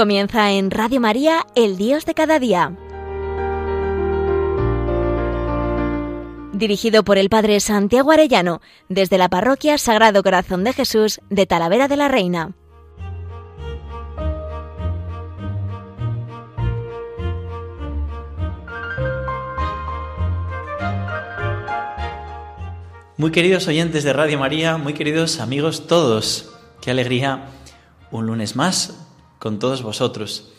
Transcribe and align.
Comienza 0.00 0.50
en 0.52 0.70
Radio 0.70 0.98
María, 0.98 1.46
El 1.54 1.76
Dios 1.76 2.06
de 2.06 2.14
cada 2.14 2.38
día. 2.38 2.74
Dirigido 6.54 7.04
por 7.04 7.18
el 7.18 7.28
Padre 7.28 7.60
Santiago 7.60 8.10
Arellano, 8.10 8.62
desde 8.88 9.18
la 9.18 9.28
Parroquia 9.28 9.76
Sagrado 9.76 10.22
Corazón 10.22 10.64
de 10.64 10.72
Jesús 10.72 11.20
de 11.28 11.44
Talavera 11.44 11.86
de 11.86 11.98
la 11.98 12.08
Reina. 12.08 12.54
Muy 23.18 23.32
queridos 23.32 23.68
oyentes 23.68 24.02
de 24.02 24.14
Radio 24.14 24.38
María, 24.38 24.78
muy 24.78 24.94
queridos 24.94 25.40
amigos 25.40 25.86
todos, 25.86 26.54
qué 26.80 26.90
alegría 26.90 27.50
un 28.10 28.26
lunes 28.26 28.56
más 28.56 28.99
con 29.40 29.58
todos 29.58 29.82
vosotros. 29.82 30.52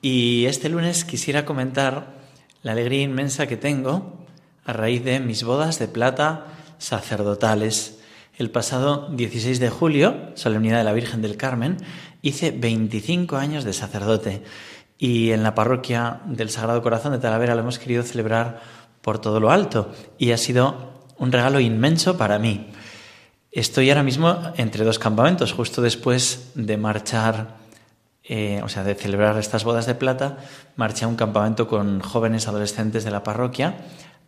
Y 0.00 0.44
este 0.44 0.68
lunes 0.68 1.04
quisiera 1.04 1.44
comentar 1.44 2.14
la 2.62 2.72
alegría 2.72 3.02
inmensa 3.02 3.48
que 3.48 3.56
tengo 3.56 4.24
a 4.64 4.72
raíz 4.72 5.02
de 5.02 5.18
mis 5.18 5.42
bodas 5.42 5.80
de 5.80 5.88
plata 5.88 6.46
sacerdotales. 6.78 7.98
El 8.36 8.50
pasado 8.50 9.08
16 9.10 9.58
de 9.58 9.70
julio, 9.70 10.30
solemnidad 10.34 10.78
de 10.78 10.84
la 10.84 10.92
Virgen 10.92 11.22
del 11.22 11.36
Carmen, 11.36 11.78
hice 12.22 12.52
25 12.52 13.36
años 13.36 13.64
de 13.64 13.72
sacerdote 13.72 14.44
y 14.98 15.30
en 15.30 15.42
la 15.42 15.54
parroquia 15.54 16.20
del 16.26 16.50
Sagrado 16.50 16.82
Corazón 16.82 17.12
de 17.12 17.18
Talavera 17.18 17.54
lo 17.54 17.62
hemos 17.62 17.78
querido 17.78 18.02
celebrar 18.02 18.60
por 19.00 19.18
todo 19.20 19.40
lo 19.40 19.50
alto 19.50 19.92
y 20.18 20.32
ha 20.32 20.36
sido 20.36 21.06
un 21.16 21.32
regalo 21.32 21.60
inmenso 21.60 22.16
para 22.18 22.38
mí. 22.38 22.70
Estoy 23.50 23.88
ahora 23.88 24.02
mismo 24.02 24.52
entre 24.56 24.84
dos 24.84 24.98
campamentos, 24.98 25.52
justo 25.52 25.80
después 25.80 26.52
de 26.54 26.76
marchar 26.76 27.56
eh, 28.30 28.60
o 28.62 28.68
sea, 28.68 28.84
de 28.84 28.94
celebrar 28.94 29.38
estas 29.38 29.64
bodas 29.64 29.86
de 29.86 29.94
plata, 29.94 30.36
marché 30.76 31.06
a 31.06 31.08
un 31.08 31.16
campamento 31.16 31.66
con 31.66 32.00
jóvenes 32.00 32.46
adolescentes 32.46 33.02
de 33.02 33.10
la 33.10 33.22
parroquia 33.22 33.76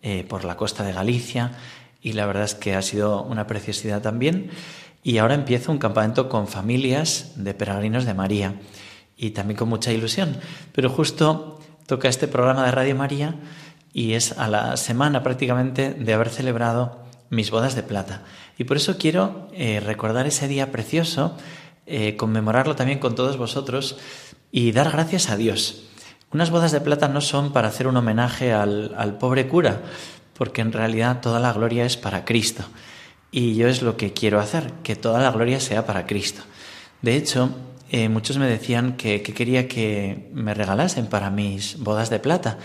eh, 0.02 0.24
por 0.26 0.44
la 0.44 0.56
costa 0.56 0.84
de 0.84 0.94
Galicia 0.94 1.52
y 2.00 2.14
la 2.14 2.24
verdad 2.24 2.44
es 2.44 2.54
que 2.54 2.74
ha 2.74 2.80
sido 2.80 3.22
una 3.22 3.46
preciosidad 3.46 4.00
también. 4.00 4.50
Y 5.02 5.18
ahora 5.18 5.34
empiezo 5.34 5.70
un 5.70 5.78
campamento 5.78 6.30
con 6.30 6.48
familias 6.48 7.32
de 7.36 7.52
peregrinos 7.52 8.06
de 8.06 8.14
María 8.14 8.54
y 9.18 9.30
también 9.30 9.58
con 9.58 9.68
mucha 9.68 9.92
ilusión. 9.92 10.38
Pero 10.72 10.88
justo 10.88 11.60
toca 11.86 12.08
este 12.08 12.26
programa 12.26 12.64
de 12.64 12.70
Radio 12.70 12.96
María 12.96 13.34
y 13.92 14.14
es 14.14 14.38
a 14.38 14.48
la 14.48 14.78
semana 14.78 15.22
prácticamente 15.22 15.92
de 15.92 16.14
haber 16.14 16.30
celebrado 16.30 17.04
mis 17.28 17.50
bodas 17.50 17.74
de 17.74 17.82
plata. 17.82 18.22
Y 18.56 18.64
por 18.64 18.78
eso 18.78 18.96
quiero 18.96 19.48
eh, 19.52 19.80
recordar 19.80 20.26
ese 20.26 20.48
día 20.48 20.72
precioso 20.72 21.36
eh, 21.92 22.14
conmemorarlo 22.14 22.77
también 22.77 23.00
con 23.00 23.16
todos 23.16 23.36
vosotros 23.36 23.98
y 24.52 24.70
dar 24.70 24.92
gracias 24.92 25.28
a 25.28 25.36
Dios. 25.36 25.83
Unas 26.33 26.50
bodas 26.50 26.70
de 26.70 26.80
plata 26.80 27.08
no 27.08 27.20
son 27.20 27.52
para 27.52 27.66
hacer 27.66 27.88
un 27.88 27.96
homenaje 27.96 28.52
al, 28.52 29.16
pobre 29.19 29.48
cura, 29.48 29.83
porque 30.34 30.61
en 30.61 30.72
realidad 30.72 31.20
toda 31.20 31.41
la 31.41 31.52
gloria 31.52 31.84
es 31.84 31.96
para 31.96 32.24
Cristo. 32.24 32.62
Y 33.33 33.56
yo 33.56 33.66
es 33.66 33.83
lo 33.83 33.96
que 33.96 34.12
quiero 34.12 34.38
hacer, 34.38 34.72
que 34.84 34.94
toda 34.94 35.20
la 35.20 35.33
gloria 35.33 35.58
sea 35.58 35.84
para 35.84 36.06
Cristo. 36.06 36.42
De 37.02 37.16
hecho, 37.16 37.50
eh, 37.91 38.08
muchos 38.08 38.38
me 38.38 38.46
decían 38.46 38.96
que, 38.96 39.20
quería 39.24 39.66
que 39.66 40.30
me 40.33 40.55
regalasen 40.55 41.08
para 41.08 41.30
mis 41.30 41.77
bodas 41.80 42.08
de 42.08 42.20
plata. 42.20 42.58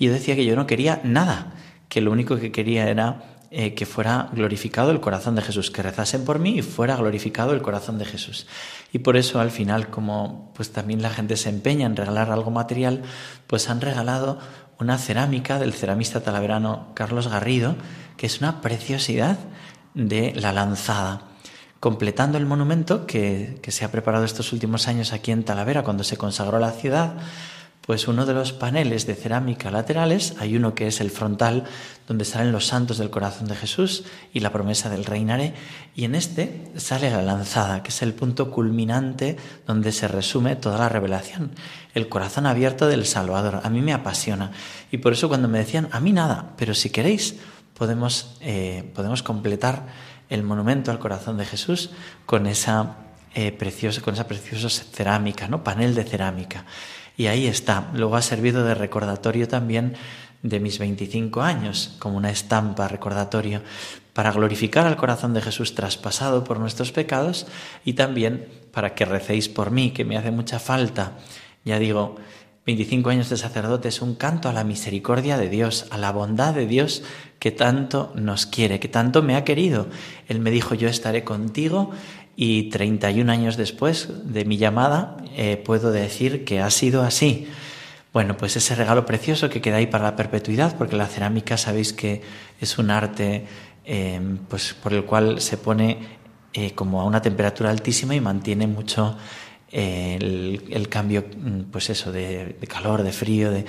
Y 0.00 0.06
yo 0.06 0.12
decía 0.12 0.34
que 0.34 0.44
yo 0.44 0.56
no 0.56 0.66
quería 0.66 1.00
nada, 1.04 1.54
que 1.88 2.00
lo 2.00 2.10
único 2.10 2.36
que 2.36 2.50
quería 2.50 2.88
era 2.88 3.31
eh, 3.54 3.74
que 3.74 3.84
fuera 3.84 4.30
glorificado 4.32 4.90
el 4.90 5.00
corazón 5.00 5.34
de 5.34 5.42
Jesús, 5.42 5.70
que 5.70 5.82
rezasen 5.82 6.24
por 6.24 6.38
mí 6.38 6.56
y 6.56 6.62
fuera 6.62 6.96
glorificado 6.96 7.52
el 7.52 7.60
corazón 7.60 7.98
de 7.98 8.06
Jesús. 8.06 8.46
Y 8.94 9.00
por 9.00 9.18
eso 9.18 9.40
al 9.40 9.50
final, 9.50 9.90
como 9.90 10.50
pues 10.54 10.72
también 10.72 11.02
la 11.02 11.10
gente 11.10 11.36
se 11.36 11.50
empeña 11.50 11.84
en 11.84 11.94
regalar 11.94 12.30
algo 12.30 12.50
material, 12.50 13.02
pues 13.46 13.68
han 13.68 13.82
regalado 13.82 14.38
una 14.78 14.96
cerámica 14.96 15.58
del 15.58 15.74
ceramista 15.74 16.22
talaverano 16.22 16.92
Carlos 16.94 17.28
Garrido, 17.28 17.76
que 18.16 18.24
es 18.24 18.40
una 18.40 18.62
preciosidad 18.62 19.38
de 19.92 20.32
la 20.34 20.52
lanzada 20.52 21.28
completando 21.78 22.38
el 22.38 22.46
monumento 22.46 23.06
que, 23.06 23.58
que, 23.60 23.70
se 23.70 23.84
ha 23.84 23.90
preparado 23.90 24.24
estos 24.24 24.54
últimos 24.54 24.88
años 24.88 25.12
aquí 25.12 25.30
en 25.30 25.44
Talavera 25.44 25.84
cuando 25.84 26.04
se 26.04 26.16
consagró 26.16 26.58
la 26.58 26.70
ciudad, 26.70 27.16
pues 27.86 28.06
uno 28.06 28.26
de 28.26 28.34
los 28.34 28.52
paneles 28.52 29.06
de 29.06 29.16
cerámica 29.16 29.70
laterales, 29.70 30.34
hay 30.38 30.56
uno 30.56 30.74
que 30.74 30.86
es 30.86 31.00
el 31.00 31.10
frontal, 31.10 31.64
donde 32.06 32.24
salen 32.24 32.52
los 32.52 32.66
santos 32.66 32.98
del 32.98 33.10
corazón 33.10 33.48
de 33.48 33.56
Jesús 33.56 34.04
y 34.32 34.40
la 34.40 34.52
promesa 34.52 34.88
del 34.88 35.04
reinaré, 35.04 35.54
y 35.94 36.04
en 36.04 36.14
este 36.14 36.70
sale 36.76 37.10
la 37.10 37.22
lanzada, 37.22 37.82
que 37.82 37.88
es 37.88 38.02
el 38.02 38.14
punto 38.14 38.50
culminante 38.50 39.36
donde 39.66 39.90
se 39.90 40.06
resume 40.06 40.54
toda 40.54 40.78
la 40.78 40.88
revelación, 40.88 41.52
el 41.94 42.08
corazón 42.08 42.46
abierto 42.46 42.86
del 42.86 43.04
Salvador. 43.04 43.60
A 43.64 43.70
mí 43.70 43.82
me 43.82 43.92
apasiona, 43.92 44.52
y 44.92 44.98
por 44.98 45.12
eso 45.12 45.28
cuando 45.28 45.48
me 45.48 45.58
decían, 45.58 45.88
a 45.90 45.98
mí 45.98 46.12
nada, 46.12 46.52
pero 46.56 46.74
si 46.74 46.90
queréis, 46.90 47.36
podemos, 47.74 48.36
eh, 48.40 48.90
podemos 48.94 49.24
completar 49.24 49.86
el 50.28 50.44
monumento 50.44 50.92
al 50.92 51.00
corazón 51.00 51.36
de 51.36 51.46
Jesús 51.46 51.90
con 52.26 52.46
esa, 52.46 52.96
eh, 53.34 53.50
preciosa, 53.50 54.00
con 54.02 54.14
esa 54.14 54.28
preciosa 54.28 54.68
cerámica, 54.68 55.48
¿no? 55.48 55.64
panel 55.64 55.94
de 55.94 56.04
cerámica. 56.04 56.64
Y 57.22 57.28
ahí 57.28 57.46
está. 57.46 57.88
Luego 57.94 58.16
ha 58.16 58.20
servido 58.20 58.64
de 58.64 58.74
recordatorio 58.74 59.46
también 59.46 59.94
de 60.42 60.58
mis 60.58 60.80
25 60.80 61.40
años, 61.40 61.94
como 62.00 62.16
una 62.16 62.30
estampa 62.30 62.88
recordatorio, 62.88 63.62
para 64.12 64.32
glorificar 64.32 64.88
al 64.88 64.96
corazón 64.96 65.32
de 65.32 65.40
Jesús 65.40 65.76
traspasado 65.76 66.42
por 66.42 66.58
nuestros 66.58 66.90
pecados 66.90 67.46
y 67.84 67.92
también 67.92 68.48
para 68.72 68.96
que 68.96 69.04
recéis 69.04 69.48
por 69.48 69.70
mí, 69.70 69.92
que 69.92 70.04
me 70.04 70.16
hace 70.16 70.32
mucha 70.32 70.58
falta. 70.58 71.12
Ya 71.64 71.78
digo, 71.78 72.16
25 72.66 73.10
años 73.10 73.28
de 73.28 73.36
sacerdote 73.36 73.86
es 73.86 74.02
un 74.02 74.16
canto 74.16 74.48
a 74.48 74.52
la 74.52 74.64
misericordia 74.64 75.36
de 75.36 75.48
Dios, 75.48 75.86
a 75.90 75.98
la 75.98 76.10
bondad 76.10 76.54
de 76.54 76.66
Dios 76.66 77.04
que 77.38 77.52
tanto 77.52 78.12
nos 78.16 78.46
quiere, 78.46 78.80
que 78.80 78.88
tanto 78.88 79.22
me 79.22 79.36
ha 79.36 79.44
querido. 79.44 79.86
Él 80.26 80.40
me 80.40 80.50
dijo, 80.50 80.74
yo 80.74 80.88
estaré 80.88 81.22
contigo 81.22 81.92
y 82.36 82.70
31 82.70 83.30
años 83.30 83.56
después 83.56 84.08
de 84.24 84.44
mi 84.44 84.56
llamada 84.56 85.16
eh, 85.36 85.56
puedo 85.56 85.92
decir 85.92 86.44
que 86.44 86.60
ha 86.60 86.70
sido 86.70 87.02
así. 87.02 87.48
Bueno, 88.12 88.36
pues 88.36 88.56
ese 88.56 88.74
regalo 88.74 89.06
precioso 89.06 89.48
que 89.48 89.60
queda 89.60 89.76
ahí 89.76 89.86
para 89.86 90.04
la 90.04 90.16
perpetuidad, 90.16 90.76
porque 90.76 90.96
la 90.96 91.06
cerámica 91.06 91.56
sabéis 91.56 91.92
que 91.92 92.20
es 92.60 92.78
un 92.78 92.90
arte 92.90 93.46
em, 93.84 94.38
pues 94.48 94.74
por 94.74 94.92
el 94.92 95.04
cual 95.04 95.40
se 95.40 95.56
pone 95.56 95.98
eh, 96.52 96.72
como 96.72 97.00
a 97.00 97.04
una 97.04 97.22
temperatura 97.22 97.70
altísima 97.70 98.14
y 98.14 98.20
mantiene 98.20 98.66
mucho 98.66 99.16
eh, 99.74 100.18
el, 100.70 100.88
cambio, 100.90 101.24
mm, 101.34 101.70
pues 101.72 101.88
eso, 101.88 102.12
de, 102.12 102.56
calor, 102.68 103.02
de 103.02 103.12
frío, 103.12 103.50
de, 103.50 103.64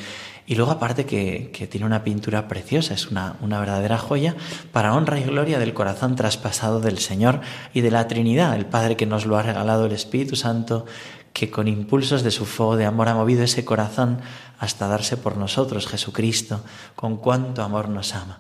y 0.45 0.55
luego 0.55 0.71
aparte 0.71 1.05
que, 1.05 1.49
tiene 1.71 1.85
una 1.85 2.03
pintura 2.03 2.49
preciosa, 2.49 2.93
es 2.93 3.07
una, 3.07 3.37
una, 3.39 3.59
verdadera 3.59 3.97
joya 3.97 4.35
para 4.73 4.93
honra 4.93 5.19
y 5.19 5.23
gloria 5.23 5.59
del 5.59 5.73
corazón 5.73 6.17
traspasado 6.17 6.81
del 6.81 6.99
Señor 6.99 7.39
y 7.73 7.79
de 7.79 7.91
la 7.91 8.07
Trinidad, 8.09 8.53
el 8.55 8.65
Padre 8.65 8.97
que 8.97 9.05
nos 9.05 9.25
lo 9.25 9.37
ha 9.37 9.43
regalado 9.43 9.85
el 9.85 9.93
Espíritu 9.93 10.35
Santo, 10.35 10.85
que 11.31 11.49
con 11.49 11.69
impulsos 11.69 12.21
de 12.21 12.31
su 12.31 12.45
fuego 12.45 12.75
de 12.75 12.85
amor 12.85 13.07
ha 13.07 13.15
movido 13.15 13.43
ese 13.43 13.63
corazón 13.63 14.19
hasta 14.59 14.87
darse 14.87 15.15
por 15.15 15.37
nosotros, 15.37 15.87
Jesucristo, 15.87 16.61
con 16.95 17.17
cuánto 17.17 17.63
amor 17.63 17.87
nos 17.87 18.13
ama. 18.13 18.39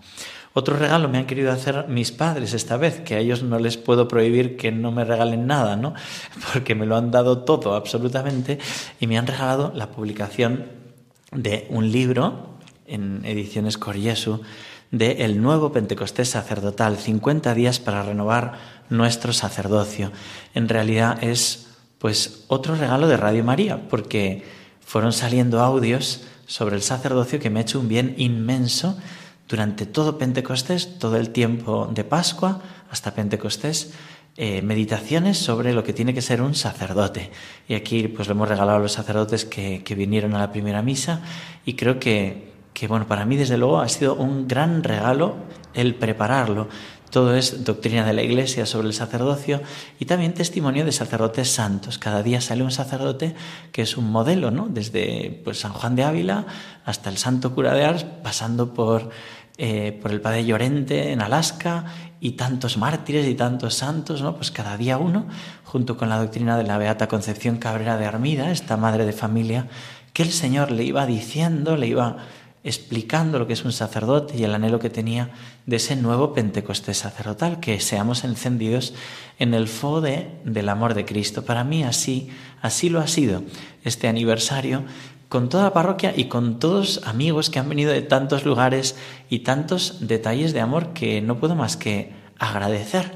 Otro 0.53 0.77
regalo 0.77 1.09
me 1.09 1.17
han 1.17 1.25
querido 1.25 1.51
hacer 1.51 1.87
mis 1.87 2.11
padres 2.11 2.53
esta 2.53 2.77
vez, 2.77 2.99
que 3.01 3.15
a 3.15 3.19
ellos 3.19 3.41
no 3.41 3.57
les 3.57 3.77
puedo 3.77 4.07
prohibir 4.07 4.55
que 4.55 4.71
no 4.71 4.91
me 4.91 5.03
regalen 5.03 5.47
nada, 5.47 5.75
¿no? 5.75 5.95
Porque 6.53 6.75
me 6.75 6.85
lo 6.85 6.95
han 6.95 7.09
dado 7.09 7.39
todo, 7.39 7.75
absolutamente, 7.75 8.59
y 8.99 9.07
me 9.07 9.17
han 9.17 9.25
regalado 9.25 9.71
la 9.75 9.89
publicación 9.89 10.65
de 11.31 11.65
un 11.69 11.91
libro 11.91 12.57
en 12.85 13.25
ediciones 13.25 13.77
Coriesu 13.77 14.41
de 14.91 15.25
El 15.25 15.41
nuevo 15.41 15.71
Pentecostés 15.71 16.29
sacerdotal, 16.29 16.97
50 16.97 17.55
días 17.55 17.79
para 17.79 18.03
renovar 18.03 18.59
nuestro 18.89 19.33
sacerdocio. 19.33 20.11
En 20.53 20.69
realidad 20.69 21.23
es 21.23 21.69
pues 21.97 22.43
otro 22.47 22.75
regalo 22.75 23.07
de 23.07 23.17
Radio 23.17 23.43
María, 23.43 23.89
porque 23.89 24.43
fueron 24.85 25.13
saliendo 25.13 25.61
audios 25.61 26.25
sobre 26.45 26.75
el 26.75 26.83
sacerdocio 26.83 27.39
que 27.39 27.49
me 27.49 27.59
ha 27.59 27.63
hecho 27.63 27.79
un 27.79 27.87
bien 27.87 28.13
inmenso 28.17 28.99
durante 29.53 29.85
todo 29.85 30.17
Pentecostés, 30.17 30.97
todo 30.97 31.15
el 31.17 31.29
tiempo 31.29 31.87
de 31.93 32.03
Pascua 32.03 32.59
hasta 32.89 33.13
Pentecostés 33.13 33.93
eh, 34.35 34.63
meditaciones 34.63 35.37
sobre 35.37 35.73
lo 35.73 35.83
que 35.83 35.93
tiene 35.93 36.11
que 36.15 36.23
ser 36.23 36.41
un 36.41 36.55
sacerdote. 36.55 37.29
Y 37.67 37.75
aquí 37.75 38.07
pues 38.07 38.27
lo 38.27 38.31
hemos 38.33 38.49
regalado 38.49 38.79
a 38.79 38.81
los 38.81 38.93
sacerdotes 38.93 39.45
que, 39.45 39.83
vinieron 39.95 40.33
a 40.33 40.39
la 40.39 40.51
primera 40.51 40.81
misa 40.81 41.21
y 41.67 41.75
creo 41.75 41.99
que, 41.99 42.51
que, 42.73 42.87
bueno, 42.87 43.07
para 43.07 43.25
mí 43.25 43.37
desde 43.37 43.59
luego 43.59 43.79
ha 43.79 43.89
sido 43.89 44.15
un 44.15 44.47
gran 44.47 44.83
regalo 44.83 45.35
el 45.75 45.93
prepararlo. 45.93 46.67
Todo 47.11 47.35
es 47.35 47.63
doctrina 47.63 48.03
de 48.07 48.13
la 48.13 48.23
Iglesia 48.23 48.65
sobre 48.65 48.87
el 48.87 48.95
sacerdocio 48.95 49.61
y 49.99 50.05
también 50.05 50.33
testimonio 50.33 50.83
de 50.83 50.91
sacerdotes 50.91 51.47
santos. 51.47 51.99
Cada 51.99 52.23
día 52.23 52.41
sale 52.41 52.63
un 52.63 52.71
sacerdote 52.71 53.35
que 53.71 53.83
es 53.83 53.97
un 53.97 54.11
modelo, 54.11 54.49
¿no? 54.49 54.67
Desde 54.67 55.39
pues, 55.43 55.59
San 55.59 55.73
Juan 55.73 55.95
de 55.95 56.05
Ávila 56.05 56.47
hasta 56.85 57.11
el 57.11 57.17
Santo 57.17 57.53
Cura 57.53 57.75
de 57.75 57.85
Ars, 57.85 58.03
pasando 58.23 58.73
por 58.73 59.11
eh, 59.57 59.97
por 60.01 60.11
el 60.11 60.19
Padre 60.19 60.45
Llorente 60.45 61.11
en 61.11 61.21
Alaska 61.21 61.85
y 62.19 62.31
tantos 62.31 62.77
mártires 62.77 63.27
y 63.27 63.35
tantos 63.35 63.75
santos, 63.75 64.21
¿no? 64.21 64.35
Pues 64.35 64.49
cada 64.49 64.77
día 64.77 64.97
uno, 64.97 65.27
junto 65.63 65.95
con 65.97 66.09
la 66.09 66.17
doctrina 66.17 66.57
de 66.57 66.63
la 66.63 66.77
Beata 66.77 67.07
Concepción 67.07 67.57
Cabrera 67.57 67.97
de 67.97 68.05
Armida, 68.05 68.51
esta 68.51 68.77
madre 68.77 69.05
de 69.05 69.13
familia, 69.13 69.67
que 70.13 70.23
el 70.23 70.31
Señor 70.31 70.71
le 70.71 70.83
iba 70.83 71.05
diciendo, 71.05 71.77
le 71.77 71.87
iba 71.87 72.17
explicando 72.63 73.39
lo 73.39 73.45
que 73.45 73.53
es 73.53 73.65
un 73.65 73.73
sacerdote 73.73 74.37
y 74.37 74.43
el 74.43 74.55
anhelo 74.55 74.79
que 74.79 74.89
tenía 74.89 75.31
de 75.65 75.75
ese 75.75 75.95
nuevo 75.95 76.33
Pentecostés 76.33 76.97
sacerdotal, 76.97 77.59
que 77.59 77.79
seamos 77.79 78.23
encendidos 78.23 78.93
en 79.37 79.53
el 79.53 79.67
fuego 79.67 80.01
del 80.01 80.69
amor 80.69 80.93
de 80.93 81.05
Cristo. 81.05 81.43
Para 81.43 81.63
mí 81.63 81.83
así, 81.83 82.29
así 82.61 82.89
lo 82.89 83.01
ha 83.01 83.07
sido 83.07 83.43
este 83.83 84.07
aniversario 84.07 84.85
con 85.33 85.49
toda 85.49 85.63
la 85.63 85.73
parroquia 85.73 86.13
y 86.15 86.25
con 86.25 86.59
todos 86.59 87.01
amigos 87.05 87.49
que 87.49 87.57
han 87.57 87.67
venido 87.67 87.91
de 87.91 88.03
tantos 88.03 88.45
lugares 88.45 88.95
y 89.31 89.39
tantos 89.39 90.07
detalles 90.07 90.53
de 90.53 90.61
amor 90.61 90.93
que 90.93 91.23
no 91.23 91.39
puedo 91.39 91.55
más 91.55 91.75
que 91.75 92.13
agradecer, 92.37 93.13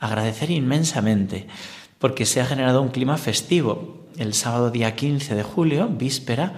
agradecer 0.00 0.50
inmensamente, 0.50 1.46
porque 1.98 2.24
se 2.24 2.40
ha 2.40 2.46
generado 2.46 2.80
un 2.80 2.88
clima 2.88 3.18
festivo. 3.18 4.06
El 4.16 4.32
sábado 4.32 4.70
día 4.70 4.96
15 4.96 5.34
de 5.34 5.42
julio, 5.42 5.88
víspera, 5.88 6.54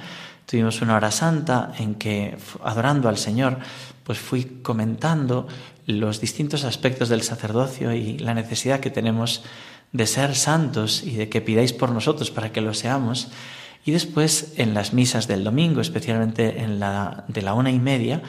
tuvimos 0.47 0.81
una 0.81 0.95
hora 0.95 1.11
santa 1.11 1.73
en 1.81 1.97
que, 1.97 2.39
adorando 2.63 3.09
al 3.09 3.19
Señor, 3.19 3.59
pues 4.05 4.21
fui 4.21 4.61
comentando 4.63 5.49
los 5.87 6.21
distintos 6.21 6.63
aspectos 6.63 7.09
del 7.09 7.23
sacerdocio 7.23 7.93
y 7.93 8.17
la 8.19 8.35
necesidad 8.35 8.79
que 8.79 8.91
tenemos 8.91 9.43
de 9.91 10.07
ser 10.07 10.37
santos 10.37 11.03
y 11.03 11.17
de 11.17 11.29
que 11.29 11.41
pidáis 11.41 11.73
por 11.73 11.91
nosotros 11.91 12.31
para 12.31 12.53
que 12.53 12.61
lo 12.61 12.75
seamos. 12.75 13.27
Y 13.85 13.93
después 13.93 14.55
en 14.57 14.75
las 14.75 14.93
misas 14.93 15.27
del 15.27 15.45
domingo, 15.45 15.81
especialmente 15.81 16.61
en 16.61 16.81
la 16.81 17.25
de 17.29 17.43
la 17.43 17.55
una 17.55 17.71
y 17.71 17.79
media, 17.79 18.23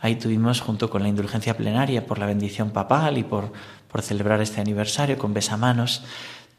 ahí 0.00 0.16
tuvimos 0.16 0.60
junto 0.60 0.90
con 0.90 1.02
la 1.02 1.08
indulgencia 1.08 1.56
plenaria 1.56 2.06
por 2.06 2.18
la 2.18 2.26
bendición 2.26 2.70
papal 2.70 3.18
y 3.18 3.24
por, 3.24 3.52
por 3.88 4.02
celebrar 4.02 4.40
este 4.40 4.60
aniversario 4.60 5.16
con 5.18 5.32
besamanos, 5.32 6.02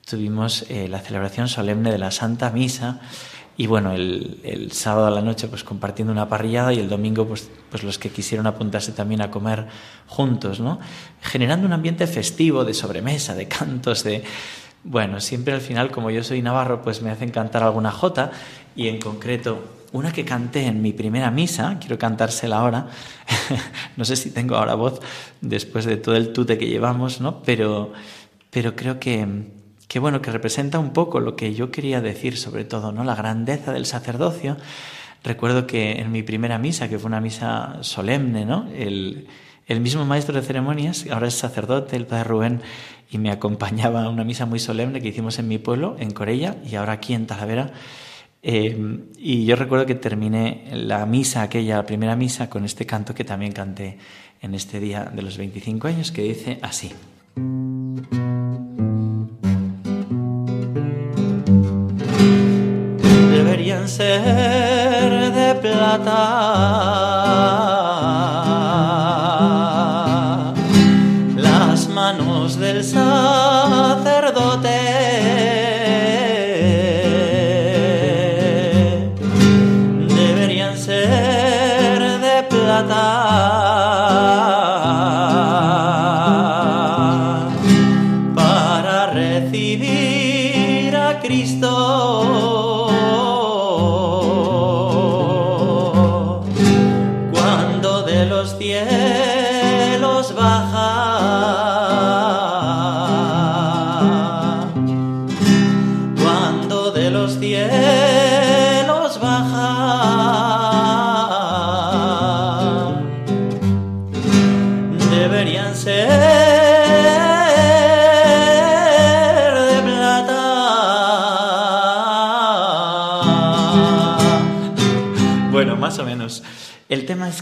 tuvimos 0.10 0.66
eh, 0.70 0.88
la 0.88 1.00
celebración 1.00 1.48
solemne 1.48 1.92
de 1.92 2.00
la 2.00 2.10
Santa 2.10 2.50
Misa 2.50 3.00
y 3.56 3.68
bueno, 3.68 3.92
el, 3.92 4.40
el, 4.44 4.72
sábado 4.72 5.08
a 5.08 5.12
la 5.12 5.22
noche 5.22 5.48
pues 5.50 5.64
compartiendo 5.64 6.14
una 6.14 6.30
parrillada 6.30 6.74
y 6.74 6.80
el 6.80 6.88
domingo 6.88 7.28
pues, 7.28 7.50
pues 7.70 7.84
los 7.84 8.00
que 8.00 8.10
quisieron 8.10 8.48
apuntarse 8.48 8.94
también 8.94 9.22
a 9.22 9.30
comer 9.30 9.68
juntos, 10.08 10.62
¿no? 10.62 10.80
Generando 11.22 11.68
un 11.68 11.74
ambiente 11.74 12.08
festivo 12.08 12.64
de 12.64 12.74
sobremesa, 12.74 13.36
de 13.36 13.50
cantos, 13.50 14.04
de, 14.06 14.24
bueno, 14.84 15.20
siempre 15.20 15.54
al 15.54 15.62
final, 15.62 15.92
como 15.92 16.10
yo 16.10 16.24
soy 16.24 16.42
navarro, 16.42 16.82
pues 16.82 17.02
me 17.02 17.12
hacen 17.12 17.32
cantar 17.32 17.64
alguna 17.64 17.92
jota 17.92 18.32
y 18.76 18.88
en 18.88 19.00
concreto 19.00 19.80
una 19.92 20.12
que 20.12 20.24
canté 20.24 20.66
en 20.68 20.82
mi 20.82 20.94
primera 20.94 21.32
misa, 21.32 21.78
quiero 21.80 21.98
cantársela 21.98 22.60
ahora, 22.60 22.88
no 23.98 24.06
sé 24.06 24.16
si 24.16 24.32
tengo 24.32 24.56
ahora 24.56 24.76
voz 24.76 25.02
después 25.42 25.86
de 25.86 25.98
todo 25.98 26.16
el 26.16 26.32
tute 26.32 26.58
que 26.58 26.68
llevamos, 26.68 27.22
¿no? 27.22 27.42
Pero, 27.44 27.92
pero 28.52 28.76
creo 28.76 29.00
que, 29.00 29.28
que, 29.88 30.00
bueno, 30.00 30.22
que 30.22 30.32
representa 30.32 30.80
un 30.80 30.94
poco 30.94 31.20
lo 31.20 31.36
que 31.36 31.54
yo 31.56 31.72
quería 31.72 32.02
decir 32.02 32.38
sobre 32.38 32.66
todo, 32.66 32.92
¿no? 32.92 33.04
La 33.04 33.16
grandeza 33.16 33.74
del 33.74 33.86
sacerdocio. 33.86 34.58
Recuerdo 35.24 35.68
que 35.68 36.00
en 36.00 36.12
mi 36.12 36.24
primera 36.24 36.60
misa, 36.60 36.88
que 36.88 37.00
fue 37.00 37.08
una 37.08 37.20
misa 37.20 37.80
solemne, 37.82 38.46
¿no? 38.46 38.70
El, 38.74 39.28
el 39.70 39.80
mismo 39.82 40.04
maestro 40.04 40.36
de 40.36 40.42
ceremonias, 40.42 41.06
ahora 41.12 41.28
es 41.28 41.36
sacerdote, 41.36 41.96
el 41.96 42.08
padre 42.08 42.24
Rubén, 42.24 42.62
y 43.12 43.20
me 43.20 43.30
acompañaba 43.30 44.04
a 44.04 44.10
una 44.10 44.24
misa 44.24 44.48
muy 44.48 44.60
solemne 44.60 45.00
que 45.00 45.10
hicimos 45.10 45.38
en 45.38 45.48
mi 45.48 45.60
pueblo, 45.60 45.96
en 46.00 46.10
Corella, 46.12 46.56
y 46.70 46.76
ahora 46.76 46.94
aquí 46.94 47.14
en 47.14 47.28
Talavera. 47.28 47.72
Eh, 48.42 49.00
y 49.20 49.46
yo 49.46 49.56
recuerdo 49.56 49.86
que 49.86 49.94
terminé 49.94 50.64
la 50.74 51.06
misa, 51.06 51.44
aquella, 51.44 51.78
la 51.78 51.86
primera 51.86 52.16
misa, 52.16 52.50
con 52.50 52.66
este 52.66 52.88
canto 52.88 53.14
que 53.14 53.24
también 53.24 53.52
canté 53.52 54.00
en 54.42 54.56
este 54.56 54.80
día 54.80 55.04
de 55.06 55.22
los 55.22 55.38
25 55.38 55.88
años, 55.88 56.12
que 56.12 56.24
dice 56.24 56.58
así. 56.64 56.92
Deberían 63.32 63.88
ser 63.88 65.32
de 65.32 65.56
plata 65.62 66.40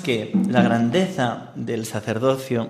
que 0.07 0.31
la 0.48 0.62
grandeza 0.62 1.51
del 1.56 1.86
sacerdocio 1.86 2.69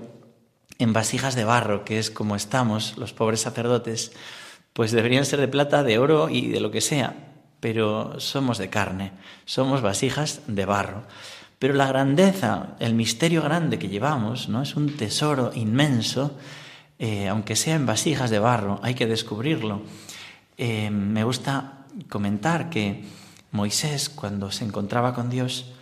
en 0.80 0.92
vasijas 0.92 1.36
de 1.36 1.46
barro, 1.46 1.86
que 1.86 2.00
es 2.00 2.10
como 2.10 2.36
estamos 2.36 2.98
los 2.98 3.14
pobres 3.14 3.42
sacerdotes, 3.42 4.12
pues 4.74 4.92
deberían 4.92 5.24
ser 5.24 5.40
de 5.40 5.48
plata, 5.48 5.84
de 5.84 6.00
oro 6.00 6.30
y 6.30 6.48
de 6.48 6.60
lo 6.60 6.72
que 6.72 6.82
sea, 6.82 7.14
pero 7.60 8.20
somos 8.20 8.58
de 8.58 8.72
carne, 8.72 9.12
somos 9.46 9.84
vasijas 9.84 10.42
de 10.48 10.66
barro. 10.66 11.04
Pero 11.60 11.76
la 11.76 11.86
grandeza, 11.86 12.70
el 12.80 12.96
misterio 12.96 13.44
grande 13.44 13.78
que 13.78 13.90
llevamos, 13.90 14.50
¿no? 14.50 14.64
Es 14.64 14.76
un 14.76 14.98
tesoro 14.98 15.52
inmenso, 15.54 16.36
eh, 16.98 17.28
aunque 17.28 17.56
sea 17.56 17.76
en 17.76 17.86
vasijas 17.86 18.32
de 18.32 18.40
barro, 18.40 18.80
hay 18.82 18.96
que 18.96 19.06
descubrirlo. 19.06 19.84
Eh, 20.58 20.90
me 20.90 21.24
gusta 21.24 21.86
comentar 22.10 22.72
que 22.72 23.04
Moisés, 23.52 24.10
cuando 24.10 24.50
se 24.50 24.66
encontraba 24.66 25.14
con 25.14 25.30
Dios, 25.30 25.77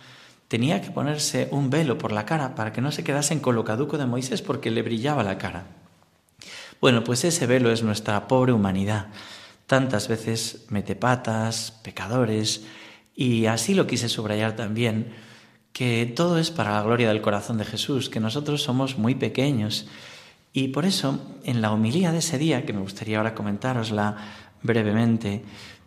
tenía 0.48 0.80
que 0.80 0.90
ponerse 0.90 1.48
un 1.50 1.70
velo 1.70 1.98
por 1.98 2.12
la 2.12 2.26
cara 2.26 2.54
para 2.54 2.72
que 2.72 2.80
no 2.80 2.92
se 2.92 3.04
quedase 3.04 3.34
en 3.34 3.40
colocaduco 3.40 3.98
de 3.98 4.06
Moisés 4.06 4.42
porque 4.42 4.70
le 4.70 4.82
brillaba 4.82 5.22
la 5.22 5.38
cara. 5.38 5.66
Bueno, 6.80 7.04
pues 7.04 7.24
ese 7.24 7.46
velo 7.46 7.70
es 7.70 7.82
nuestra 7.82 8.28
pobre 8.28 8.52
humanidad. 8.52 9.08
Tantas 9.66 10.08
veces 10.08 10.66
mete 10.68 10.94
patas, 10.94 11.72
pecadores, 11.82 12.64
y 13.16 13.46
así 13.46 13.74
lo 13.74 13.86
quise 13.86 14.08
subrayar 14.08 14.54
también, 14.56 15.14
que 15.72 16.12
todo 16.14 16.38
es 16.38 16.50
para 16.50 16.72
la 16.72 16.82
gloria 16.82 17.08
del 17.08 17.22
corazón 17.22 17.58
de 17.58 17.64
Jesús, 17.64 18.10
que 18.10 18.20
nosotros 18.20 18.62
somos 18.62 18.98
muy 18.98 19.14
pequeños. 19.14 19.88
Y 20.52 20.68
por 20.68 20.84
eso, 20.84 21.20
en 21.44 21.60
la 21.62 21.72
homilía 21.72 22.12
de 22.12 22.18
ese 22.18 22.38
día, 22.38 22.64
que 22.64 22.72
me 22.72 22.80
gustaría 22.80 23.18
ahora 23.18 23.34
comentarosla 23.34 24.16
brevemente, 24.62 25.42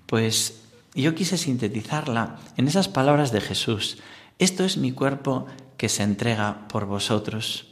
pues 0.05 0.63
yo 0.95 1.15
quise 1.15 1.37
sintetizarla 1.37 2.39
en 2.57 2.67
esas 2.67 2.87
palabras 2.87 3.31
de 3.31 3.41
Jesús. 3.41 3.99
Esto 4.39 4.63
es 4.63 4.77
mi 4.77 4.93
cuerpo 4.93 5.47
que 5.75 5.89
se 5.89 6.01
entrega 6.01 6.67
por 6.69 6.85
vosotros. 6.85 7.67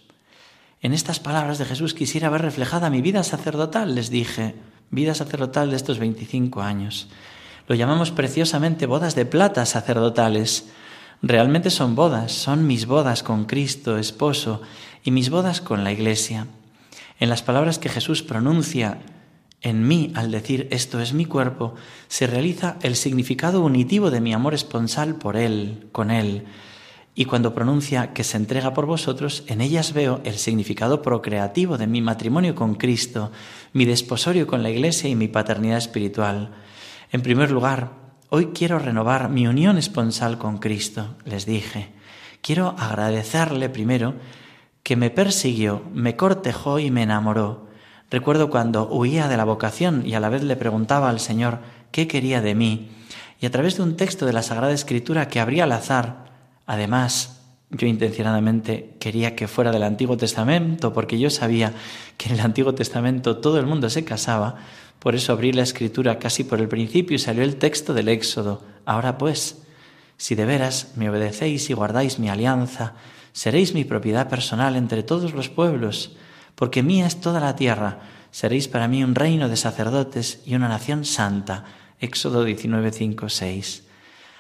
En 0.82 0.92
estas 0.94 1.22
palabras 1.22 1.58
de 1.58 1.66
Jesús 1.66 1.94
quisiera 1.94 2.30
ver 2.30 2.42
reflejada 2.42 2.90
mi 2.90 3.02
vida 3.02 3.24
sacerdotal, 3.24 3.96
les 3.96 4.10
dije, 4.10 4.54
vida 4.92 5.16
sacerdotal 5.16 5.70
de 5.70 5.78
estos 5.78 5.98
25 5.98 6.62
años. 6.62 7.08
Lo 7.68 7.76
llamamos 7.76 8.12
preciosamente 8.12 8.86
bodas 8.86 9.16
de 9.16 9.26
plata 9.26 9.66
sacerdotales. 9.66 10.68
Realmente 11.22 11.70
son 11.70 11.96
bodas, 11.96 12.34
son 12.34 12.68
mis 12.68 12.86
bodas 12.86 13.24
con 13.24 13.46
Cristo, 13.46 13.98
esposo, 13.98 14.62
y 15.06 15.12
mis 15.12 15.30
bodas 15.30 15.62
con 15.62 15.86
la 15.86 15.94
Iglesia. 15.94 16.48
En 17.22 17.30
las 17.30 17.44
palabras 17.44 17.80
que 17.80 17.88
Jesús 17.88 18.24
pronuncia 18.24 19.00
en 19.62 19.88
mí 19.88 20.12
al 20.16 20.32
decir 20.32 20.68
esto 20.72 21.00
es 21.00 21.14
mi 21.14 21.26
cuerpo, 21.26 21.76
se 22.08 22.28
realiza 22.28 22.78
el 22.82 22.96
significado 22.96 23.62
unitivo 23.62 24.12
de 24.12 24.22
mi 24.22 24.34
amor 24.34 24.54
esponsal 24.54 25.16
por 25.16 25.36
Él, 25.36 25.88
con 25.92 26.12
Él. 26.12 26.46
Y 27.16 27.26
cuando 27.26 27.56
pronuncia 27.56 28.14
que 28.14 28.24
se 28.24 28.38
entrega 28.38 28.76
por 28.76 28.86
vosotros, 28.86 29.44
en 29.48 29.60
ellas 29.62 29.94
veo 29.94 30.22
el 30.24 30.36
significado 30.36 31.02
procreativo 31.02 31.80
de 31.80 31.88
mi 31.88 32.00
matrimonio 32.00 32.54
con 32.54 32.76
Cristo, 32.76 33.32
mi 33.74 33.86
desposorio 33.86 34.46
con 34.46 34.62
la 34.62 34.70
Iglesia 34.70 35.10
y 35.10 35.16
mi 35.16 35.28
paternidad 35.28 35.80
espiritual. 35.80 36.52
En 37.12 37.22
primer 37.22 37.50
lugar, 37.50 37.94
hoy 38.30 38.52
quiero 38.54 38.78
renovar 38.78 39.30
mi 39.30 39.48
unión 39.48 39.80
esponsal 39.80 40.38
con 40.38 40.60
Cristo, 40.60 41.16
les 41.26 41.48
dije. 41.48 41.92
Quiero 42.42 42.76
agradecerle 42.78 43.70
primero 43.70 44.14
que 44.84 44.96
me 44.96 45.10
persiguió, 45.10 45.82
me 45.94 46.16
cortejó 46.16 46.78
y 46.78 46.92
me 46.92 47.02
enamoró. 47.02 47.67
Recuerdo 48.10 48.50
cuando 48.50 48.88
huía 48.90 49.28
de 49.28 49.38
la 49.38 49.44
vocación 49.44 50.04
y 50.06 50.14
a 50.14 50.20
la 50.20 50.30
vez 50.30 50.44
le 50.44 50.56
preguntaba 50.56 51.10
al 51.10 51.20
Señor 51.20 51.60
qué 51.92 52.08
quería 52.08 52.42
de 52.42 52.56
mí, 52.56 52.90
y 53.40 53.46
a 53.46 53.52
través 53.52 53.78
de 53.78 53.84
un 53.84 53.96
texto 53.96 54.26
de 54.26 54.34
la 54.34 54.44
Sagrada 54.44 54.74
Escritura 54.74 55.28
que 55.28 55.40
abría 55.40 55.66
al 55.66 55.72
azar, 55.72 56.26
además, 56.66 57.42
yo 57.70 57.86
intencionadamente 57.86 58.96
quería 59.00 59.36
que 59.36 59.48
fuera 59.48 59.72
del 59.72 59.84
Antiguo 59.84 60.18
Testamento, 60.18 60.94
porque 60.94 61.20
yo 61.20 61.30
sabía 61.30 61.74
que 62.18 62.30
en 62.30 62.36
el 62.36 62.42
Antiguo 62.42 62.74
Testamento 62.74 63.38
todo 63.38 63.60
el 63.60 63.66
mundo 63.66 63.90
se 63.90 64.06
casaba, 64.06 64.56
por 65.00 65.14
eso 65.14 65.34
abrí 65.34 65.52
la 65.52 65.64
Escritura 65.64 66.18
casi 66.18 66.44
por 66.44 66.60
el 66.60 66.68
principio 66.68 67.16
y 67.16 67.20
salió 67.20 67.44
el 67.44 67.58
texto 67.58 67.94
del 67.94 68.08
Éxodo. 68.08 68.64
Ahora 68.86 69.18
pues, 69.18 69.64
si 70.16 70.34
de 70.34 70.46
veras 70.46 70.94
me 70.96 71.10
obedecéis 71.10 71.70
y 71.70 71.74
guardáis 71.74 72.20
mi 72.20 72.30
alianza, 72.30 72.94
seréis 73.34 73.74
mi 73.74 73.84
propiedad 73.84 74.30
personal 74.30 74.76
entre 74.76 75.04
todos 75.04 75.34
los 75.34 75.50
pueblos, 75.50 76.16
porque 76.58 76.82
mía 76.82 77.06
es 77.06 77.22
toda 77.22 77.40
la 77.40 77.56
tierra, 77.56 78.00
seréis 78.32 78.68
para 78.68 78.88
mí 78.88 79.04
un 79.04 79.14
reino 79.14 79.48
de 79.48 79.56
sacerdotes 79.56 80.42
y 80.44 80.56
una 80.56 80.68
nación 80.68 81.06
santa. 81.06 81.66
Éxodo 82.00 82.44
19, 82.44 82.92
5, 82.92 83.30
6. 83.30 83.84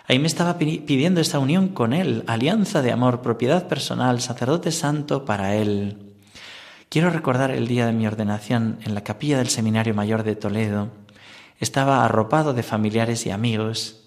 Ahí 0.07 0.17
me 0.17 0.25
estaba 0.25 0.57
pidiendo 0.57 1.21
esta 1.21 1.37
unión 1.37 1.67
con 1.67 1.93
Él, 1.93 2.23
alianza 2.25 2.81
de 2.81 2.91
amor, 2.91 3.21
propiedad 3.21 3.67
personal, 3.67 4.19
sacerdote 4.19 4.71
santo 4.71 5.25
para 5.25 5.55
Él. 5.55 6.15
Quiero 6.89 7.11
recordar 7.11 7.51
el 7.51 7.67
día 7.67 7.85
de 7.85 7.93
mi 7.93 8.07
ordenación 8.07 8.79
en 8.83 8.95
la 8.95 9.03
capilla 9.03 9.37
del 9.37 9.49
Seminario 9.49 9.93
Mayor 9.93 10.23
de 10.23 10.35
Toledo. 10.35 10.89
Estaba 11.59 12.03
arropado 12.03 12.55
de 12.55 12.63
familiares 12.63 13.27
y 13.27 13.29
amigos. 13.29 14.01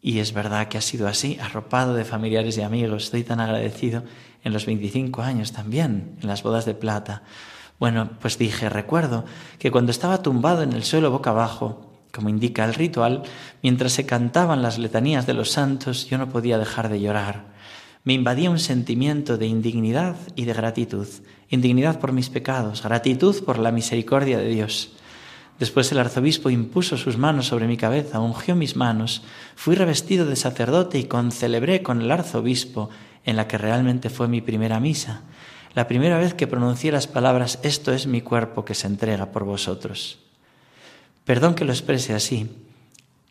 Y 0.00 0.20
es 0.20 0.32
verdad 0.32 0.68
que 0.68 0.78
ha 0.78 0.82
sido 0.82 1.06
así, 1.06 1.38
arropado 1.38 1.94
de 1.94 2.06
familiares 2.06 2.56
y 2.56 2.62
amigos. 2.62 3.04
Estoy 3.04 3.24
tan 3.24 3.40
agradecido 3.40 4.04
en 4.44 4.52
los 4.52 4.66
25 4.66 5.22
años 5.22 5.52
también, 5.52 6.16
en 6.20 6.28
las 6.28 6.42
bodas 6.42 6.64
de 6.64 6.74
plata. 6.74 7.22
Bueno, 7.78 8.10
pues 8.20 8.38
dije, 8.38 8.68
recuerdo 8.68 9.24
que 9.58 9.70
cuando 9.70 9.90
estaba 9.90 10.22
tumbado 10.22 10.62
en 10.62 10.72
el 10.72 10.84
suelo 10.84 11.10
boca 11.10 11.30
abajo, 11.30 11.90
como 12.12 12.28
indica 12.28 12.64
el 12.64 12.74
ritual, 12.74 13.22
mientras 13.62 13.92
se 13.92 14.06
cantaban 14.06 14.62
las 14.62 14.78
letanías 14.78 15.26
de 15.26 15.34
los 15.34 15.50
santos, 15.50 16.08
yo 16.08 16.18
no 16.18 16.28
podía 16.28 16.58
dejar 16.58 16.88
de 16.88 17.00
llorar. 17.00 17.46
Me 18.04 18.12
invadía 18.12 18.50
un 18.50 18.58
sentimiento 18.58 19.38
de 19.38 19.46
indignidad 19.46 20.16
y 20.36 20.44
de 20.44 20.52
gratitud. 20.52 21.06
Indignidad 21.48 22.00
por 22.00 22.12
mis 22.12 22.30
pecados, 22.30 22.82
gratitud 22.82 23.44
por 23.44 23.58
la 23.58 23.70
misericordia 23.70 24.38
de 24.38 24.48
Dios. 24.48 24.92
Después 25.58 25.92
el 25.92 25.98
arzobispo 25.98 26.50
impuso 26.50 26.96
sus 26.96 27.18
manos 27.18 27.46
sobre 27.46 27.66
mi 27.66 27.76
cabeza, 27.76 28.20
ungió 28.20 28.56
mis 28.56 28.74
manos, 28.74 29.22
fui 29.54 29.76
revestido 29.76 30.26
de 30.26 30.36
sacerdote 30.36 30.98
y 30.98 31.04
concelebré 31.04 31.82
con 31.82 32.00
el 32.00 32.10
arzobispo 32.10 32.90
en 33.24 33.36
la 33.36 33.46
que 33.46 33.58
realmente 33.58 34.10
fue 34.10 34.28
mi 34.28 34.40
primera 34.40 34.80
misa, 34.80 35.22
la 35.74 35.86
primera 35.86 36.18
vez 36.18 36.34
que 36.34 36.46
pronuncié 36.46 36.92
las 36.92 37.06
palabras 37.06 37.58
Esto 37.62 37.92
es 37.92 38.06
mi 38.06 38.20
cuerpo 38.20 38.64
que 38.64 38.74
se 38.74 38.86
entrega 38.86 39.32
por 39.32 39.44
vosotros. 39.44 40.18
Perdón 41.24 41.54
que 41.54 41.64
lo 41.64 41.72
exprese 41.72 42.14
así, 42.14 42.50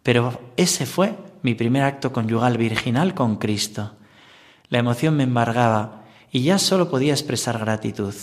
pero 0.01 0.40
ese 0.58 0.86
fue 0.86 1.16
mi 1.44 1.54
primer 1.56 1.84
acto 1.84 2.12
conyugal 2.13 2.58
virginal 2.58 3.13
con 3.13 3.36
Cristo. 3.36 3.92
La 4.70 4.80
emoción 4.80 5.18
me 5.18 5.24
embargaba 5.24 6.06
y 6.32 6.44
ya 6.44 6.58
solo 6.58 6.90
podía 6.90 7.13
expresar 7.13 7.60
gratitud. 7.60 8.13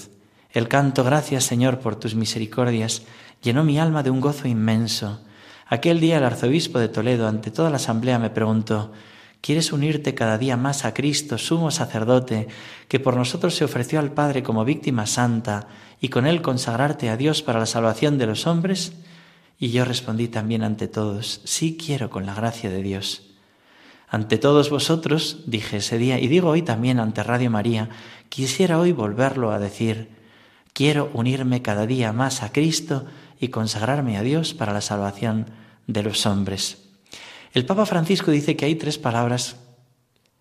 El 0.51 0.67
canto 0.67 1.05
Gracias 1.05 1.45
Señor 1.45 1.79
por 1.79 1.97
tus 1.97 2.15
misericordias 2.15 3.03
llenó 3.43 3.65
mi 3.65 3.79
alma 3.79 4.03
de 4.03 4.11
un 4.11 4.21
gozo 4.21 4.49
inmenso. 4.49 5.21
Aquel 5.67 6.01
día 6.01 6.19
el 6.19 6.25
arzobispo 6.25 6.79
de 6.79 6.89
Toledo 6.89 7.29
ante 7.29 7.51
toda 7.51 7.71
la 7.71 7.77
asamblea 7.77 8.19
me 8.19 8.31
preguntó 8.31 8.93
¿Quieres 9.41 9.73
unirte 9.73 10.15
cada 10.15 10.37
día 10.37 10.57
más 10.57 10.85
a 10.85 10.95
Cristo, 10.95 11.39
sumo 11.39 11.71
sacerdote, 11.71 12.49
que 12.89 12.99
por 12.99 13.17
nosotros 13.17 13.55
se 13.55 13.65
ofreció 13.65 14.01
al 14.01 14.13
Padre 14.13 14.43
como 14.43 14.65
víctima 14.65 15.07
santa, 15.07 15.69
y 16.01 16.09
con 16.09 16.27
él 16.27 16.43
consagrarte 16.43 17.09
a 17.09 17.17
Dios 17.17 17.43
para 17.43 17.61
la 17.61 17.67
salvación 17.67 18.19
de 18.19 18.27
los 18.27 18.47
hombres? 18.47 18.93
Y 19.59 19.71
yo 19.71 19.85
respondí 19.85 20.29
también 20.29 20.63
ante 20.63 20.89
todos, 20.89 21.41
sí 21.45 21.77
quiero 21.77 22.11
con 22.11 22.27
la 22.27 22.35
gracia 22.35 22.69
de 22.69 22.83
Dios. 22.83 23.23
Ante 24.09 24.39
todos 24.39 24.71
vosotros, 24.71 25.45
dije 25.47 25.79
ese 25.79 25.99
día, 25.99 26.19
y 26.19 26.29
digo 26.29 26.49
hoy 26.49 26.63
también 26.63 26.99
ante 26.99 27.23
Radio 27.23 27.51
María, 27.51 27.91
quisiera 28.29 28.79
hoy 28.79 28.93
volverlo 28.93 29.53
a 29.53 29.59
decir, 29.59 30.09
quiero 30.73 31.11
unirme 31.13 31.63
cada 31.63 31.87
día 31.87 32.13
más 32.13 32.43
a 32.43 32.53
Cristo 32.53 33.07
y 33.41 33.49
consagrarme 33.49 34.17
a 34.17 34.23
Dios 34.23 34.55
para 34.55 34.73
la 34.73 34.81
salvación 34.81 35.47
de 35.87 36.03
los 36.03 36.27
hombres. 36.27 36.79
El 37.53 37.67
Papa 37.67 37.87
Francisco 37.87 38.31
dice 38.31 38.57
que 38.57 38.67
hay 38.67 38.75
tres 38.75 38.99
palabras 38.99 39.57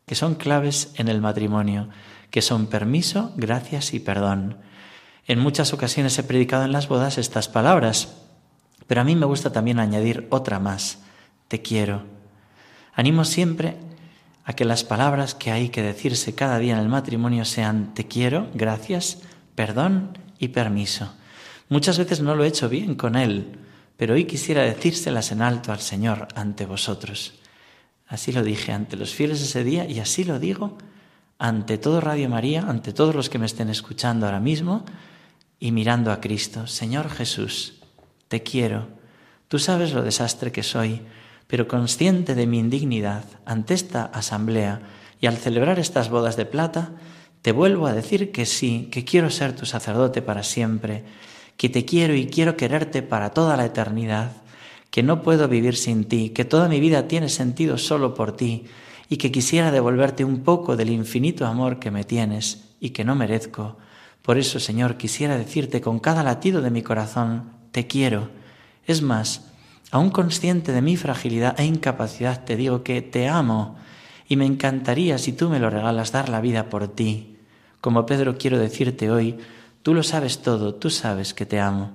que 0.05 0.15
son 0.15 0.35
claves 0.35 0.91
en 0.95 1.07
el 1.07 1.21
matrimonio, 1.21 1.89
que 2.31 2.41
son 2.41 2.67
permiso, 2.67 3.33
gracias 3.35 3.93
y 3.93 3.99
perdón. 3.99 4.57
En 5.25 5.39
muchas 5.39 5.73
ocasiones 5.73 6.17
he 6.17 6.23
predicado 6.23 6.63
en 6.65 6.71
las 6.71 6.87
bodas 6.87 7.17
estas 7.17 7.49
palabras, 7.49 8.15
pero 8.87 9.01
a 9.01 9.03
mí 9.03 9.15
me 9.15 9.25
gusta 9.25 9.51
también 9.51 9.79
añadir 9.79 10.27
otra 10.29 10.59
más, 10.59 10.99
te 11.47 11.61
quiero. 11.61 12.03
Animo 12.93 13.25
siempre 13.25 13.77
a 14.45 14.53
que 14.53 14.63
las 14.63 14.85
palabras 14.85 15.35
que 15.35 15.51
hay 15.51 15.69
que 15.69 15.81
decirse 15.81 16.35
cada 16.35 16.57
día 16.57 16.73
en 16.73 16.79
el 16.79 16.87
matrimonio 16.87 17.43
sean 17.43 17.93
te 17.93 18.07
quiero, 18.07 18.47
gracias, 18.53 19.19
perdón 19.55 20.17
y 20.39 20.49
permiso. 20.49 21.13
Muchas 21.69 21.97
veces 21.97 22.21
no 22.21 22.35
lo 22.35 22.43
he 22.43 22.47
hecho 22.47 22.69
bien 22.69 22.95
con 22.95 23.15
él, 23.15 23.59
pero 23.97 24.13
hoy 24.13 24.25
quisiera 24.25 24.61
decírselas 24.61 25.31
en 25.31 25.41
alto 25.41 25.71
al 25.71 25.79
Señor 25.81 26.27
ante 26.35 26.65
vosotros. 26.65 27.33
Así 28.07 28.31
lo 28.31 28.43
dije 28.43 28.71
ante 28.71 28.95
los 28.95 29.13
fieles 29.13 29.41
ese 29.41 29.63
día 29.63 29.85
y 29.85 29.99
así 29.99 30.23
lo 30.23 30.39
digo 30.39 30.77
ante 31.39 31.77
todo 31.77 32.01
Radio 32.01 32.29
María, 32.29 32.61
ante 32.67 32.93
todos 32.93 33.13
los 33.13 33.29
que 33.29 33.37
me 33.37 33.45
estén 33.45 33.69
escuchando 33.69 34.25
ahora 34.25 34.39
mismo 34.39 34.85
y 35.59 35.71
mirando 35.71 36.11
a 36.11 36.19
Cristo. 36.19 36.67
Señor 36.67 37.09
Jesús, 37.09 37.75
te 38.27 38.43
quiero. 38.43 38.87
Tú 39.47 39.59
sabes 39.59 39.93
lo 39.93 40.01
desastre 40.01 40.51
que 40.51 40.63
soy, 40.63 41.01
pero 41.47 41.67
consciente 41.67 42.33
de 42.33 42.47
mi 42.47 42.59
indignidad 42.59 43.23
ante 43.45 43.73
esta 43.73 44.05
asamblea 44.05 44.81
y 45.19 45.27
al 45.27 45.37
celebrar 45.37 45.79
estas 45.79 46.09
bodas 46.09 46.37
de 46.37 46.45
plata, 46.45 46.91
te 47.41 47.51
vuelvo 47.51 47.87
a 47.87 47.93
decir 47.93 48.31
que 48.31 48.45
sí, 48.45 48.89
que 48.91 49.05
quiero 49.05 49.29
ser 49.29 49.55
tu 49.55 49.65
sacerdote 49.65 50.21
para 50.21 50.43
siempre, 50.43 51.03
que 51.57 51.69
te 51.69 51.85
quiero 51.85 52.15
y 52.15 52.27
quiero 52.27 52.55
quererte 52.55 53.01
para 53.01 53.31
toda 53.31 53.57
la 53.57 53.65
eternidad, 53.65 54.31
que 54.91 55.03
no 55.03 55.21
puedo 55.21 55.47
vivir 55.47 55.75
sin 55.75 56.05
ti, 56.05 56.29
que 56.29 56.45
toda 56.45 56.69
mi 56.69 56.79
vida 56.79 57.07
tiene 57.07 57.29
sentido 57.29 57.77
solo 57.77 58.13
por 58.13 58.35
ti, 58.35 58.65
y 59.09 59.17
que 59.17 59.31
quisiera 59.31 59.71
devolverte 59.71 60.25
un 60.25 60.41
poco 60.41 60.75
del 60.75 60.89
infinito 60.89 61.45
amor 61.45 61.79
que 61.79 61.91
me 61.91 62.03
tienes 62.03 62.65
y 62.79 62.91
que 62.91 63.03
no 63.03 63.15
merezco. 63.15 63.77
Por 64.21 64.37
eso, 64.37 64.59
Señor, 64.59 64.97
quisiera 64.97 65.37
decirte 65.37 65.81
con 65.81 65.99
cada 65.99 66.23
latido 66.23 66.61
de 66.61 66.71
mi 66.71 66.81
corazón, 66.81 67.51
te 67.71 67.87
quiero. 67.87 68.29
Es 68.85 69.01
más, 69.01 69.47
aún 69.91 70.09
consciente 70.09 70.73
de 70.73 70.81
mi 70.81 70.97
fragilidad 70.97 71.57
e 71.59 71.65
incapacidad, 71.65 72.43
te 72.43 72.57
digo 72.57 72.83
que 72.83 73.01
te 73.01 73.27
amo 73.29 73.77
y 74.27 74.35
me 74.35 74.45
encantaría 74.45 75.17
si 75.17 75.31
tú 75.31 75.49
me 75.49 75.59
lo 75.59 75.69
regalas 75.69 76.11
dar 76.11 76.27
la 76.27 76.41
vida 76.41 76.69
por 76.69 76.89
ti. 76.89 77.37
Como 77.79 78.05
Pedro 78.05 78.37
quiero 78.37 78.59
decirte 78.59 79.09
hoy, 79.09 79.37
tú 79.87 79.93
lo 79.93 80.03
sabes 80.03 80.39
todo, 80.39 80.75
tú 80.75 80.89
sabes 80.89 81.33
que 81.33 81.45
te 81.45 81.61
amo. 81.61 81.91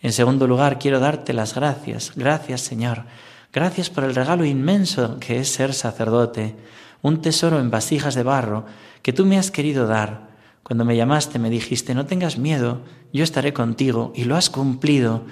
En 0.00 0.12
segundo 0.12 0.46
lugar, 0.46 0.78
quiero 0.78 1.00
darte 1.00 1.32
las 1.32 1.52
gracias. 1.52 2.12
Gracias, 2.14 2.60
Señor. 2.60 3.06
Gracias 3.52 3.90
por 3.90 4.04
el 4.04 4.14
regalo 4.14 4.44
inmenso 4.44 5.18
que 5.18 5.40
es 5.40 5.48
ser 5.48 5.74
sacerdote, 5.74 6.54
un 7.02 7.20
tesoro 7.20 7.58
en 7.58 7.72
vasijas 7.72 8.14
de 8.14 8.22
barro 8.22 8.66
que 9.02 9.12
tú 9.12 9.26
me 9.26 9.36
has 9.36 9.50
querido 9.50 9.88
dar 9.88 10.28
cuando 10.62 10.84
me 10.84 10.94
llamaste 10.96 11.40
me 11.40 11.50
dijiste, 11.50 11.92
no 11.92 12.06
tengas 12.06 12.38
miedo, 12.38 12.82
yo 13.12 13.24
estaré 13.24 13.52
contigo 13.52 14.12
y 14.14 14.22
lo 14.22 14.36
has 14.36 14.48
cumplido. 14.48 15.24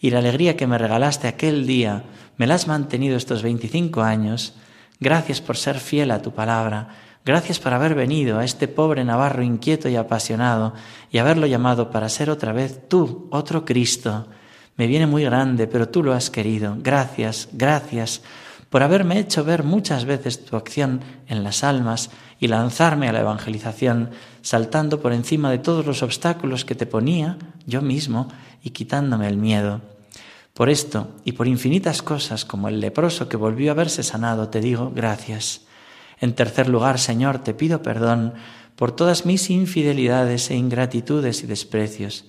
Y 0.00 0.12
la 0.12 0.20
alegría 0.20 0.56
que 0.56 0.66
me 0.66 0.78
regalaste 0.78 1.28
aquel 1.28 1.66
día, 1.66 2.04
me 2.38 2.46
la 2.46 2.54
has 2.54 2.66
mantenido 2.66 3.18
estos 3.18 3.42
25 3.42 4.00
años. 4.00 4.54
Gracias 4.98 5.42
por 5.42 5.58
ser 5.58 5.78
fiel 5.78 6.10
a 6.10 6.22
tu 6.22 6.32
palabra. 6.32 6.88
Gracias 7.24 7.60
por 7.60 7.72
haber 7.72 7.94
venido 7.94 8.38
a 8.38 8.44
este 8.44 8.66
pobre 8.66 9.04
Navarro 9.04 9.42
inquieto 9.42 9.88
y 9.88 9.96
apasionado 9.96 10.74
y 11.10 11.18
haberlo 11.18 11.46
llamado 11.46 11.90
para 11.90 12.08
ser 12.08 12.30
otra 12.30 12.52
vez 12.52 12.88
tú, 12.88 13.28
otro 13.30 13.64
Cristo. 13.64 14.26
Me 14.76 14.88
viene 14.88 15.06
muy 15.06 15.22
grande, 15.22 15.68
pero 15.68 15.88
tú 15.88 16.02
lo 16.02 16.14
has 16.14 16.30
querido. 16.30 16.76
Gracias, 16.80 17.48
gracias 17.52 18.22
por 18.72 18.82
haberme 18.82 19.18
hecho 19.18 19.44
ver 19.44 19.64
muchas 19.64 20.06
veces 20.06 20.46
tu 20.46 20.56
acción 20.56 21.02
en 21.28 21.44
las 21.44 21.62
almas 21.62 22.08
y 22.40 22.48
lanzarme 22.48 23.06
a 23.06 23.12
la 23.12 23.20
evangelización, 23.20 24.10
saltando 24.40 25.00
por 25.02 25.12
encima 25.12 25.50
de 25.50 25.58
todos 25.58 25.84
los 25.84 26.02
obstáculos 26.02 26.64
que 26.64 26.74
te 26.74 26.86
ponía 26.86 27.36
yo 27.66 27.82
mismo 27.82 28.28
y 28.62 28.70
quitándome 28.70 29.28
el 29.28 29.36
miedo. 29.36 29.82
Por 30.54 30.70
esto 30.70 31.16
y 31.22 31.32
por 31.32 31.48
infinitas 31.48 32.00
cosas 32.00 32.46
como 32.46 32.68
el 32.68 32.80
leproso 32.80 33.28
que 33.28 33.36
volvió 33.36 33.72
a 33.72 33.74
verse 33.74 34.02
sanado, 34.02 34.48
te 34.48 34.60
digo 34.60 34.90
gracias. 34.94 35.66
En 36.20 36.34
tercer 36.34 36.68
lugar, 36.68 36.98
Señor, 36.98 37.38
te 37.38 37.54
pido 37.54 37.82
perdón 37.82 38.34
por 38.76 38.92
todas 38.92 39.26
mis 39.26 39.50
infidelidades 39.50 40.50
e 40.50 40.56
ingratitudes 40.56 41.42
y 41.42 41.46
desprecios. 41.46 42.24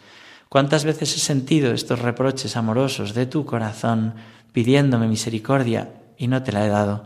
¿Cuántas 0.49 0.85
veces 0.85 1.15
he 1.15 1.19
sentido 1.19 1.73
estos 1.73 1.99
reproches 1.99 2.57
amorosos 2.57 3.13
de 3.13 3.25
tu 3.25 3.45
corazón 3.45 4.13
pidiéndome 4.53 5.07
misericordia 5.07 5.89
y 6.17 6.27
no 6.27 6.41
te 6.43 6.53
la 6.53 6.65
he 6.65 6.69
dado. 6.69 7.03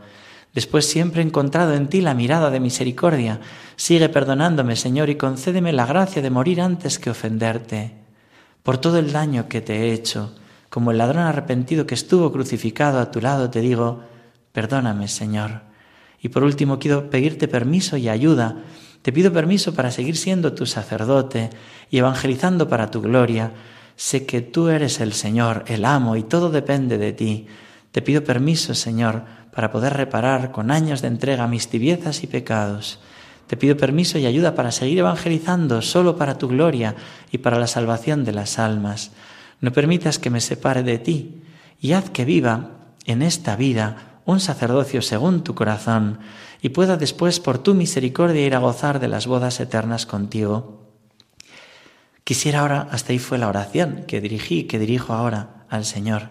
Después 0.54 0.86
siempre 0.86 1.22
he 1.22 1.26
encontrado 1.26 1.74
en 1.74 1.88
ti 1.88 2.02
la 2.02 2.14
mirada 2.14 2.50
de 2.50 2.60
misericordia. 2.60 3.40
Sigue 3.76 4.10
perdonándome, 4.10 4.76
Señor, 4.76 5.10
y 5.10 5.16
concédeme 5.16 5.72
la 5.74 5.86
gracia 5.86 6.22
de 6.22 6.30
morir 6.30 6.62
antes 6.62 7.00
que 7.00 7.10
ofenderte. 7.10 7.94
Por 8.64 8.78
todo 8.78 8.98
el 8.98 9.12
daño 9.12 9.48
que 9.48 9.62
te 9.62 9.76
he 9.76 9.94
hecho, 9.94 10.36
como 10.70 10.92
el 10.92 10.98
ladrón 10.98 11.24
arrepentido 11.24 11.86
que 11.86 11.96
estuvo 11.96 12.32
crucificado 12.32 13.00
a 13.00 13.12
tu 13.12 13.22
lado, 13.22 13.50
te 13.50 13.62
digo, 13.62 14.02
perdóname, 14.52 15.08
Señor. 15.08 15.67
Y 16.28 16.30
por 16.30 16.44
último 16.44 16.78
quiero 16.78 17.10
pedirte 17.10 17.48
permiso 17.48 17.96
y 17.96 18.10
ayuda. 18.10 18.58
Te 19.02 19.14
pido 19.14 19.32
permiso 19.32 19.74
para 19.74 19.92
seguir 19.92 20.18
siendo 20.18 20.52
tu 20.52 20.66
sacerdote 20.66 21.52
y 21.90 22.00
evangelizando 22.00 22.68
para 22.68 22.92
tu 22.92 23.02
gloria. 23.02 23.54
Sé 23.96 24.26
que 24.26 24.42
tú 24.42 24.68
eres 24.68 25.00
el 25.00 25.14
Señor, 25.14 25.64
el 25.68 25.86
amo, 25.86 26.18
y 26.18 26.24
todo 26.24 26.50
depende 26.50 26.98
de 26.98 27.14
ti. 27.14 27.48
Te 27.94 28.02
pido 28.02 28.26
permiso, 28.26 28.76
Señor, 28.76 29.24
para 29.56 29.72
poder 29.72 29.94
reparar 29.94 30.52
con 30.52 30.70
años 30.70 31.02
de 31.02 31.08
entrega 31.08 31.48
mis 31.48 31.70
tibiezas 31.70 32.22
y 32.24 32.28
pecados. 32.28 33.00
Te 33.48 33.56
pido 33.56 33.78
permiso 33.78 34.20
y 34.20 34.26
ayuda 34.26 34.54
para 34.54 34.74
seguir 34.74 35.00
evangelizando 35.00 35.82
solo 35.82 36.18
para 36.18 36.38
tu 36.38 36.50
gloria 36.50 36.94
y 37.32 37.38
para 37.38 37.58
la 37.58 37.68
salvación 37.68 38.26
de 38.26 38.34
las 38.34 38.60
almas. 38.60 39.12
No 39.62 39.72
permitas 39.72 40.20
que 40.20 40.30
me 40.30 40.42
separe 40.42 40.84
de 40.84 41.00
ti 41.00 41.42
y 41.80 41.94
haz 41.94 42.10
que 42.10 42.26
viva 42.26 42.72
en 43.06 43.22
esta 43.22 43.56
vida 43.56 44.17
un 44.28 44.42
sacerdocio 44.42 45.02
según 45.02 45.44
tu 45.44 45.56
corazón 45.56 46.20
y 46.62 46.70
pueda 46.70 46.98
después 46.98 47.40
por 47.40 47.60
tu 47.60 47.74
misericordia 47.74 48.46
ir 48.46 48.56
a 48.56 48.60
gozar 48.60 49.00
de 49.00 49.08
las 49.08 49.26
bodas 49.26 49.60
eternas 49.62 50.06
contigo. 50.06 50.86
Quisiera 52.26 52.60
ahora, 52.60 52.90
hasta 52.92 53.14
ahí 53.14 53.20
fue 53.20 53.38
la 53.38 53.48
oración 53.48 54.04
que 54.06 54.20
dirigí, 54.20 54.66
que 54.66 54.80
dirijo 54.80 55.14
ahora 55.14 55.66
al 55.70 55.86
Señor. 55.86 56.30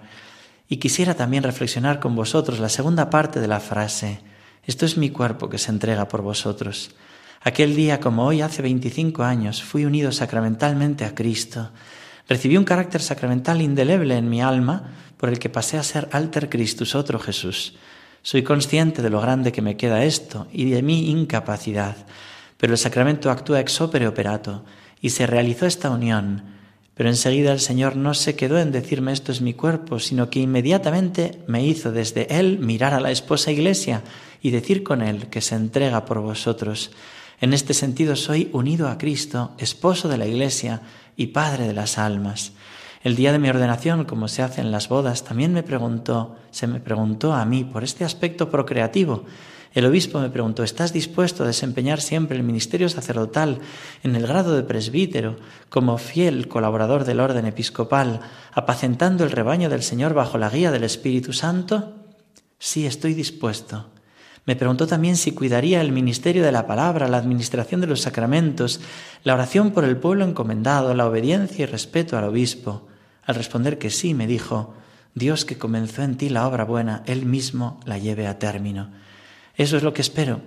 Y 0.69 0.76
quisiera 0.76 1.15
también 1.15 1.43
reflexionar 1.43 1.99
con 1.99 2.15
vosotros 2.15 2.59
la 2.59 2.69
segunda 2.69 3.09
parte 3.09 3.41
de 3.41 3.49
la 3.49 3.61
frase. 3.61 4.21
Esto 4.65 4.85
es 4.85 4.99
mi 4.99 5.09
cuerpo 5.09 5.49
que 5.49 5.57
se 5.57 5.71
entrega 5.71 6.07
por 6.07 6.21
vosotros. 6.21 6.95
Aquel 7.41 7.75
día 7.75 7.99
como 7.99 8.26
hoy, 8.26 8.43
hace 8.43 8.61
25 8.61 9.23
años, 9.23 9.62
fui 9.62 9.87
unido 9.87 10.12
sacramentalmente 10.12 11.07
a 11.07 11.15
Cristo. 11.15 11.71
Recibí 12.28 12.56
un 12.56 12.64
carácter 12.64 13.02
sacramental 13.02 13.62
indeleble 13.62 14.16
en 14.16 14.28
mi 14.28 14.42
alma 14.42 14.95
por 15.16 15.28
el 15.28 15.38
que 15.38 15.49
pasé 15.49 15.78
a 15.78 15.83
ser 15.83 16.09
alter 16.12 16.49
Christus, 16.49 16.95
otro 16.95 17.18
Jesús. 17.18 17.75
Soy 18.23 18.42
consciente 18.42 19.02
de 19.02 19.11
lo 19.11 19.21
grande 19.21 19.52
que 19.52 19.62
me 19.62 19.76
queda 19.76 20.04
esto 20.04 20.49
y 20.52 20.71
de 20.71 20.83
mi 20.83 21.11
incapacidad, 21.11 21.97
pero 22.56 22.73
el 22.73 22.78
sacramento 22.78 23.30
actúa 23.30 23.61
ex 23.61 23.80
opere 23.80 24.09
operato 24.09 24.64
y 25.00 25.11
se 25.11 25.26
realizó 25.26 25.66
esta 25.66 25.90
unión 25.90 26.56
pero 26.97 27.11
enseguida 27.11 27.52
el 27.52 27.61
Señor 27.61 27.95
no 27.95 28.14
se 28.14 28.37
quedó 28.37 28.59
en 28.59 28.73
decirme 28.73 29.12
esto 29.12 29.30
es 29.30 29.42
mi 29.42 29.52
cuerpo, 29.52 29.99
sino 29.99 30.30
que 30.30 30.40
inmediatamente 30.40 31.42
me 31.47 31.62
hizo 31.62 31.92
desde 31.92 32.38
Él 32.38 32.59
mirar 32.59 32.95
a 32.95 33.00
la 33.00 33.11
esposa 33.11 33.52
iglesia 33.52 34.02
y 34.40 34.50
decir 34.50 34.83
con 34.83 35.02
Él 35.02 35.26
que 35.26 35.42
se 35.42 35.56
entrega 35.56 36.06
por 36.06 36.21
vosotros. 36.21 36.90
En 37.40 37.52
este 37.52 37.75
sentido 37.75 38.16
soy 38.16 38.50
unido 38.52 38.88
a 38.88 38.99
Cristo, 38.99 39.52
esposo 39.59 40.09
de 40.09 40.19
la 40.19 40.26
iglesia 40.26 40.83
y 41.16 41.28
padre 41.28 41.66
de 41.66 41.75
las 41.75 41.99
almas. 41.99 42.52
El 43.02 43.14
día 43.14 43.33
de 43.33 43.38
mi 43.38 43.49
ordenación, 43.49 44.05
como 44.05 44.28
se 44.28 44.43
hace 44.43 44.61
en 44.61 44.71
las 44.71 44.88
bodas, 44.88 45.25
también 45.25 45.52
me 45.52 45.62
preguntó, 45.62 46.37
se 46.50 46.66
me 46.66 46.81
preguntó 46.81 47.35
a 47.35 47.45
mí 47.45 47.64
por 47.64 47.85
este 47.85 48.05
aspecto 48.05 48.50
procreativo 48.50 49.25
el 49.76 49.85
obispo 49.85 50.21
me 50.21 50.31
preguntó, 50.31 50.62
¿estás 50.62 50.95
dispuesto 50.95 51.45
a 51.45 51.47
desempeñar 51.47 52.00
siempre 52.00 52.35
el 52.35 52.43
ministerio 52.43 52.88
sacerdotal 52.88 53.61
en 54.02 54.16
el 54.16 54.26
grado 54.26 54.57
de 54.57 54.62
presbítero 54.62 55.37
como 55.69 55.99
fiel 55.99 56.49
colaborador 56.49 57.05
del 57.05 57.21
orden 57.21 57.45
episcopal, 57.45 58.21
apacentando 58.55 59.23
el 59.23 59.33
rebaño 59.33 59.69
del 59.69 59.83
Señor 59.83 60.14
bajo 60.14 60.38
la 60.38 60.49
guía 60.49 60.71
del 60.71 60.85
Espíritu 60.85 61.35
Santo? 61.35 61.93
Sí, 62.59 62.87
estoy 62.87 63.12
dispuesto. 63.12 63.90
Me 64.47 64.55
preguntó 64.55 64.87
también 64.87 65.17
si 65.17 65.33
cuidaría 65.33 65.81
el 65.81 65.91
ministerio 65.91 66.45
de 66.45 66.53
la 66.53 66.69
palabra, 66.69 67.09
la 67.09 67.19
administración 67.19 67.81
de 67.81 67.88
los 67.88 68.00
sacramentos, 68.00 68.81
la 69.25 69.35
oración 69.35 69.73
por 69.73 69.85
el 69.85 69.97
pueblo 69.97 70.25
encomendado, 70.25 70.95
la 70.95 71.06
obediencia 71.06 71.65
y 71.65 71.67
respeto 71.67 72.17
al 72.17 72.25
obispo. 72.25 72.87
Al 73.25 73.35
responder 73.35 73.76
que 73.76 73.91
sí, 73.91 74.15
me 74.15 74.28
dijo, 74.28 74.75
Dios 75.17 75.45
que 75.45 75.59
comenzó 75.59 76.02
en 76.02 76.17
ti 76.17 76.28
la 76.28 76.47
obra 76.47 76.65
buena, 76.65 77.02
Él 77.06 77.26
mismo 77.26 77.80
la 77.87 77.99
lleve 77.99 78.28
a 78.28 78.39
término. 78.39 78.91
Eso 79.56 79.76
es 79.76 79.82
lo 79.82 79.93
que 79.93 80.02
espero, 80.02 80.41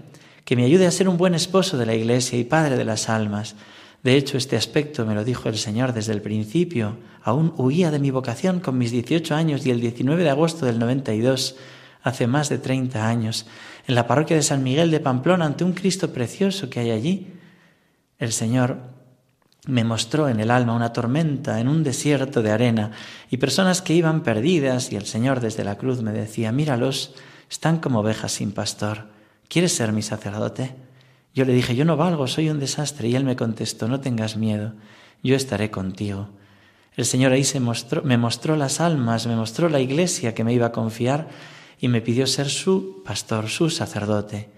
que 0.46 0.56
me 0.56 0.64
ayude 0.64 0.88
a 0.88 0.92
ser 0.92 1.10
un 1.10 1.18
buen 1.18 1.36
esposo 1.36 1.78
de 1.78 1.86
la 1.86 1.94
Iglesia 1.94 2.40
y 2.40 2.46
padre 2.46 2.78
de 2.78 2.86
las 2.86 3.10
almas. 3.10 3.56
De 4.02 4.16
hecho, 4.16 4.38
este 4.38 4.56
aspecto 4.56 5.06
me 5.06 5.14
lo 5.14 5.26
dijo 5.26 5.50
el 5.50 5.58
Señor 5.58 5.92
desde 5.92 6.14
el 6.14 6.22
principio. 6.22 6.98
Aún 7.22 7.54
huía 7.58 7.92
de 7.92 8.00
mi 8.00 8.12
vocación 8.12 8.62
con 8.62 8.78
mis 8.78 8.92
18 8.92 9.36
años 9.36 9.66
y 9.66 9.72
el 9.72 9.82
19 9.82 10.24
de 10.24 10.30
agosto 10.30 10.66
del 10.66 10.80
92, 10.80 11.58
hace 12.04 12.28
más 12.28 12.50
de 12.50 12.58
30 12.58 13.08
años, 13.08 13.46
en 13.88 13.96
la 13.96 14.08
parroquia 14.08 14.36
de 14.36 14.44
San 14.44 14.64
Miguel 14.64 14.92
de 14.92 15.00
Pamplona, 15.00 15.46
ante 15.46 15.64
un 15.64 15.74
Cristo 15.74 16.14
precioso 16.14 16.70
que 16.70 16.80
hay 16.80 16.92
allí, 16.92 17.34
el 18.20 18.32
Señor 18.32 18.78
me 19.66 19.84
mostró 19.84 20.30
en 20.30 20.40
el 20.40 20.52
alma 20.52 20.74
una 20.74 20.94
tormenta 20.94 21.60
en 21.60 21.68
un 21.68 21.84
desierto 21.84 22.42
de 22.42 22.52
arena 22.52 22.92
y 23.30 23.38
personas 23.38 23.82
que 23.82 23.94
iban 23.94 24.24
perdidas 24.24 24.92
y 24.92 24.96
el 24.96 25.06
Señor 25.06 25.42
desde 25.42 25.64
la 25.64 25.78
cruz 25.78 26.02
me 26.02 26.12
decía, 26.12 26.52
míralos, 26.52 27.16
están 27.50 27.80
como 27.80 28.00
ovejas 28.00 28.32
sin 28.32 28.52
pastor. 28.52 29.08
¿Quieres 29.48 29.74
ser 29.76 29.92
mi 29.92 30.02
sacerdote? 30.02 30.76
Yo 31.34 31.46
le 31.46 31.54
dije, 31.54 31.76
yo 31.76 31.86
no 31.86 31.98
valgo, 31.98 32.28
soy 32.28 32.50
un 32.50 32.60
desastre. 32.60 33.08
Y 33.08 33.16
él 33.16 33.24
me 33.24 33.36
contestó, 33.36 33.88
no 33.88 34.00
tengas 34.00 34.38
miedo, 34.38 34.74
yo 35.24 35.36
estaré 35.36 35.72
contigo. 35.72 36.30
El 36.96 37.06
Señor 37.06 37.32
ahí 37.32 37.44
se 37.44 37.60
mostró, 37.60 38.04
me 38.04 38.18
mostró 38.18 38.56
las 38.56 38.80
almas, 38.80 39.26
me 39.26 39.36
mostró 39.36 39.70
la 39.70 39.80
iglesia 39.80 40.34
que 40.34 40.44
me 40.44 40.54
iba 40.54 40.68
a 40.68 40.72
confiar 40.72 41.28
y 41.80 41.88
me 41.88 42.02
pidió 42.02 42.28
ser 42.28 42.50
su 42.50 43.02
pastor, 43.04 43.50
su 43.50 43.70
sacerdote. 43.70 44.50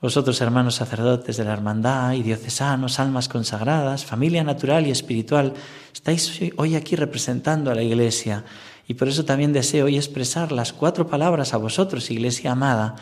Vosotros, 0.00 0.40
hermanos 0.40 0.76
sacerdotes 0.76 1.36
de 1.36 1.44
la 1.44 1.52
hermandad 1.52 2.12
y 2.12 2.22
diocesanos, 2.22 3.00
almas 3.00 3.28
consagradas, 3.28 4.04
familia 4.04 4.44
natural 4.44 4.86
y 4.86 4.92
espiritual, 4.92 5.54
estáis 5.92 6.40
hoy 6.56 6.76
aquí 6.76 6.94
representando 6.94 7.70
a 7.70 7.74
la 7.74 7.82
iglesia 7.82 8.44
y 8.86 8.94
por 8.94 9.08
eso 9.08 9.24
también 9.24 9.52
deseo 9.52 9.84
hoy 9.84 9.96
expresar 9.96 10.50
las 10.52 10.72
cuatro 10.72 11.08
palabras 11.08 11.52
a 11.52 11.58
vosotros, 11.58 12.10
Iglesia 12.10 12.52
amada. 12.52 12.96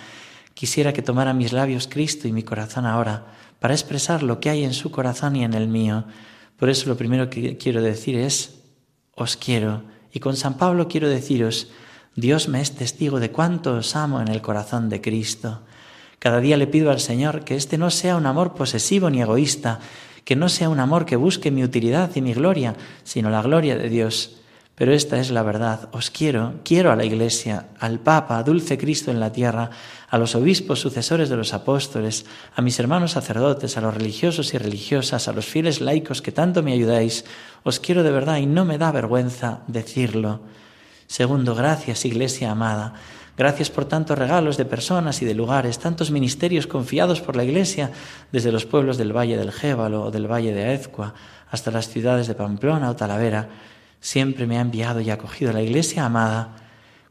Quisiera 0.55 0.93
que 0.93 1.03
tomara 1.03 1.33
mis 1.33 1.53
labios 1.53 1.87
Cristo 1.87 2.27
y 2.27 2.33
mi 2.33 2.43
corazón 2.43 2.87
ahora 2.87 3.27
para 3.61 3.75
expresar 3.75 4.23
lo 4.23 4.41
que 4.41 4.51
hay 4.51 4.65
en 4.65 4.75
su 4.75 4.91
corazón 4.91 5.37
y 5.37 5.45
en 5.45 5.55
el 5.55 5.69
mío. 5.69 6.05
Por 6.57 6.71
eso 6.71 6.89
lo 6.89 6.97
primero 6.97 7.31
que 7.31 7.57
quiero 7.57 7.83
decir 7.83 8.17
es, 8.17 8.57
os 9.15 9.37
quiero. 9.37 9.83
Y 10.13 10.21
con 10.21 10.37
San 10.37 10.57
Pablo 10.57 10.89
quiero 10.89 11.09
deciros, 11.09 11.69
Dios 12.17 12.49
me 12.49 12.63
es 12.63 12.73
testigo 12.73 13.21
de 13.21 13.31
cuánto 13.31 13.75
os 13.75 13.95
amo 13.95 14.23
en 14.23 14.29
el 14.29 14.41
corazón 14.41 14.89
de 14.89 15.03
Cristo. 15.03 15.61
Cada 16.19 16.41
día 16.41 16.57
le 16.57 16.67
pido 16.67 16.91
al 16.91 16.99
Señor 16.99 17.45
que 17.45 17.57
este 17.57 17.77
no 17.77 17.91
sea 17.91 18.17
un 18.17 18.25
amor 18.25 18.55
posesivo 18.55 19.11
ni 19.11 19.21
egoísta, 19.21 19.81
que 20.25 20.35
no 20.35 20.49
sea 20.49 20.71
un 20.71 20.81
amor 20.81 21.05
que 21.05 21.17
busque 21.17 21.51
mi 21.51 21.63
utilidad 21.63 22.11
y 22.15 22.23
mi 22.23 22.33
gloria, 22.33 22.75
sino 23.05 23.29
la 23.29 23.43
gloria 23.43 23.77
de 23.77 23.91
Dios. 23.91 24.39
Pero 24.77 24.95
esta 24.95 25.19
es 25.19 25.31
la 25.31 25.43
verdad. 25.43 25.91
Os 25.93 26.11
quiero, 26.11 26.55
quiero 26.65 26.91
a 26.91 26.97
la 26.97 27.05
Iglesia, 27.05 27.67
al 27.79 28.01
Papa, 28.01 28.39
a 28.39 28.43
dulce 28.43 28.79
Cristo 28.79 29.11
en 29.11 29.21
la 29.21 29.33
tierra, 29.33 29.69
a 30.09 30.17
los 30.17 30.35
obispos 30.35 30.81
sucesores 30.81 31.29
de 31.29 31.37
los 31.37 31.53
apóstoles, 31.53 32.25
a 32.55 32.63
mis 32.63 32.79
hermanos 32.81 33.13
sacerdotes, 33.13 33.77
a 33.77 33.83
los 33.83 33.95
religiosos 33.95 34.55
y 34.55 34.59
religiosas, 34.59 35.29
a 35.29 35.35
los 35.35 35.45
fieles 35.45 35.83
laicos 35.83 36.23
que 36.23 36.33
tanto 36.33 36.63
me 36.63 36.73
ayudáis. 36.73 37.27
Os 37.63 37.79
quiero 37.79 38.03
de 38.03 38.11
verdad 38.11 38.39
y 38.39 38.47
no 38.47 38.65
me 38.65 38.79
da 38.79 38.91
vergüenza 38.91 39.61
decirlo. 39.67 40.41
Segundo, 41.07 41.55
gracias, 41.55 42.05
Iglesia 42.05 42.51
amada. 42.51 42.95
Gracias 43.37 43.71
por 43.71 43.85
tantos 43.85 44.19
regalos 44.19 44.57
de 44.57 44.65
personas 44.65 45.21
y 45.21 45.27
de 45.27 45.35
lugares, 45.35 45.79
tantos 45.79 46.11
ministerios 46.11 46.67
confiados 46.67 47.21
por 47.21 47.37
la 47.37 47.45
Iglesia, 47.45 47.93
desde 48.33 48.51
los 48.51 48.65
pueblos 48.65 48.97
del 48.97 49.15
Valle 49.15 49.37
del 49.37 49.53
Gébalo 49.53 50.05
o 50.05 50.11
del 50.11 50.31
Valle 50.31 50.55
de 50.55 50.65
Aezcua 50.65 51.15
hasta 51.51 51.71
las 51.71 51.89
ciudades 51.89 52.27
de 52.27 52.35
Pamplona 52.35 52.91
o 52.91 52.97
Talavera 52.97 53.49
siempre 54.01 54.47
me 54.47 54.59
ha 54.59 54.61
enviado 54.61 55.01
y 55.01 55.11
acogido 55.11 55.53
la 55.53 55.63
iglesia 55.63 56.05
amada. 56.05 56.57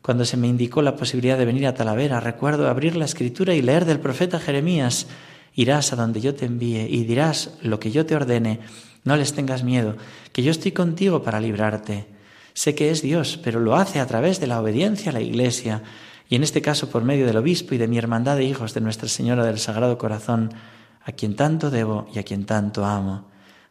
Cuando 0.01 0.23
se 0.23 0.38
me 0.38 0.47
indicó 0.47 0.81
la 0.81 0.95
posibilidad 0.95 1.38
de 1.38 1.45
venir 1.45 1.67
a 1.67 1.73
Talavera, 1.73 2.19
recuerdo 2.19 2.69
abrir 2.69 2.95
la 2.95 3.05
escritura 3.05 3.53
y 3.53 3.62
leer 3.62 3.86
del 3.86 3.99
profeta 3.99 4.39
Jeremías, 4.39 5.08
irás 5.55 5.93
a 5.93 5.95
donde 5.95 6.21
yo 6.21 6.36
te 6.36 6.45
envíe 6.45 6.88
y 6.89 7.03
dirás 7.05 7.58
lo 7.62 7.79
que 7.79 7.91
yo 7.91 8.05
te 8.05 8.15
ordene, 8.15 8.60
no 9.03 9.17
les 9.17 9.34
tengas 9.34 9.63
miedo, 9.63 9.97
que 10.31 10.43
yo 10.43 10.51
estoy 10.51 10.71
contigo 10.71 11.23
para 11.23 11.39
librarte. 11.39 12.14
Sé 12.55 12.73
que 12.73 12.89
es 12.89 13.01
Dios, 13.01 13.37
pero 13.43 13.59
lo 13.59 13.75
hace 13.75 13.99
a 13.99 14.07
través 14.07 14.39
de 14.39 14.47
la 14.47 14.61
obediencia 14.61 15.11
a 15.11 15.13
la 15.13 15.19
iglesia, 15.19 15.83
y 16.29 16.35
en 16.35 16.43
este 16.43 16.61
caso 16.61 16.89
por 16.89 17.03
medio 17.03 17.25
del 17.27 17.35
obispo 17.35 17.75
y 17.75 17.77
de 17.77 17.89
mi 17.89 17.97
hermandad 17.97 18.37
de 18.37 18.45
hijos 18.45 18.73
de 18.73 18.79
Nuestra 18.79 19.09
Señora 19.09 19.45
del 19.45 19.59
Sagrado 19.59 19.97
Corazón, 19.97 20.53
a 21.03 21.11
quien 21.11 21.35
tanto 21.35 21.69
debo 21.69 22.07
y 22.13 22.19
a 22.19 22.23
quien 22.23 22.45
tanto 22.45 22.85
amo. 22.85 23.27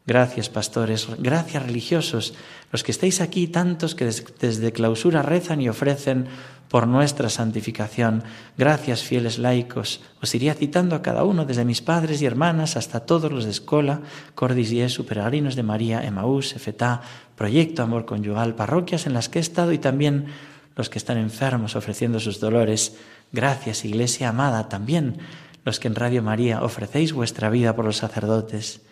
Gracias, 0.06 0.50
pastores, 0.50 1.08
gracias, 1.18 1.62
religiosos, 1.62 2.34
los 2.70 2.84
que 2.84 2.92
estáis 2.92 3.22
aquí, 3.22 3.46
tantos 3.48 3.94
que 3.94 4.04
desde 4.04 4.72
clausura 4.72 5.22
rezan 5.22 5.62
y 5.62 5.70
ofrecen 5.70 6.26
por 6.68 6.86
nuestra 6.86 7.30
santificación. 7.30 8.22
Gracias, 8.58 9.02
fieles 9.02 9.38
laicos. 9.38 10.02
Os 10.20 10.34
iría 10.34 10.52
citando 10.52 10.94
a 10.94 11.00
cada 11.00 11.24
uno, 11.24 11.46
desde 11.46 11.64
mis 11.64 11.80
padres 11.80 12.20
y 12.20 12.26
hermanas 12.26 12.76
hasta 12.76 13.06
todos 13.06 13.32
los 13.32 13.44
de 13.44 13.52
Escola, 13.52 14.02
Cordis 14.34 14.70
Jesu, 14.70 15.06
Peregrinos 15.06 15.56
de 15.56 15.62
María, 15.62 16.04
Emaús, 16.04 16.54
Efetá, 16.54 17.00
Proyecto 17.34 17.82
Amor 17.82 18.04
Conyugal, 18.04 18.56
parroquias 18.56 19.06
en 19.06 19.14
las 19.14 19.30
que 19.30 19.38
he 19.38 19.42
estado 19.42 19.72
y 19.72 19.78
también 19.78 20.26
los 20.76 20.90
que 20.90 20.98
están 20.98 21.16
enfermos 21.16 21.76
ofreciendo 21.76 22.20
sus 22.20 22.40
dolores. 22.40 22.96
Gracias, 23.32 23.86
Iglesia 23.86 24.28
amada, 24.28 24.68
también 24.68 25.16
los 25.64 25.80
que 25.80 25.88
en 25.88 25.94
Radio 25.94 26.22
María 26.22 26.62
ofrecéis 26.62 27.14
vuestra 27.14 27.48
vida 27.48 27.74
por 27.74 27.86
los 27.86 27.96
sacerdotes. 27.96 28.82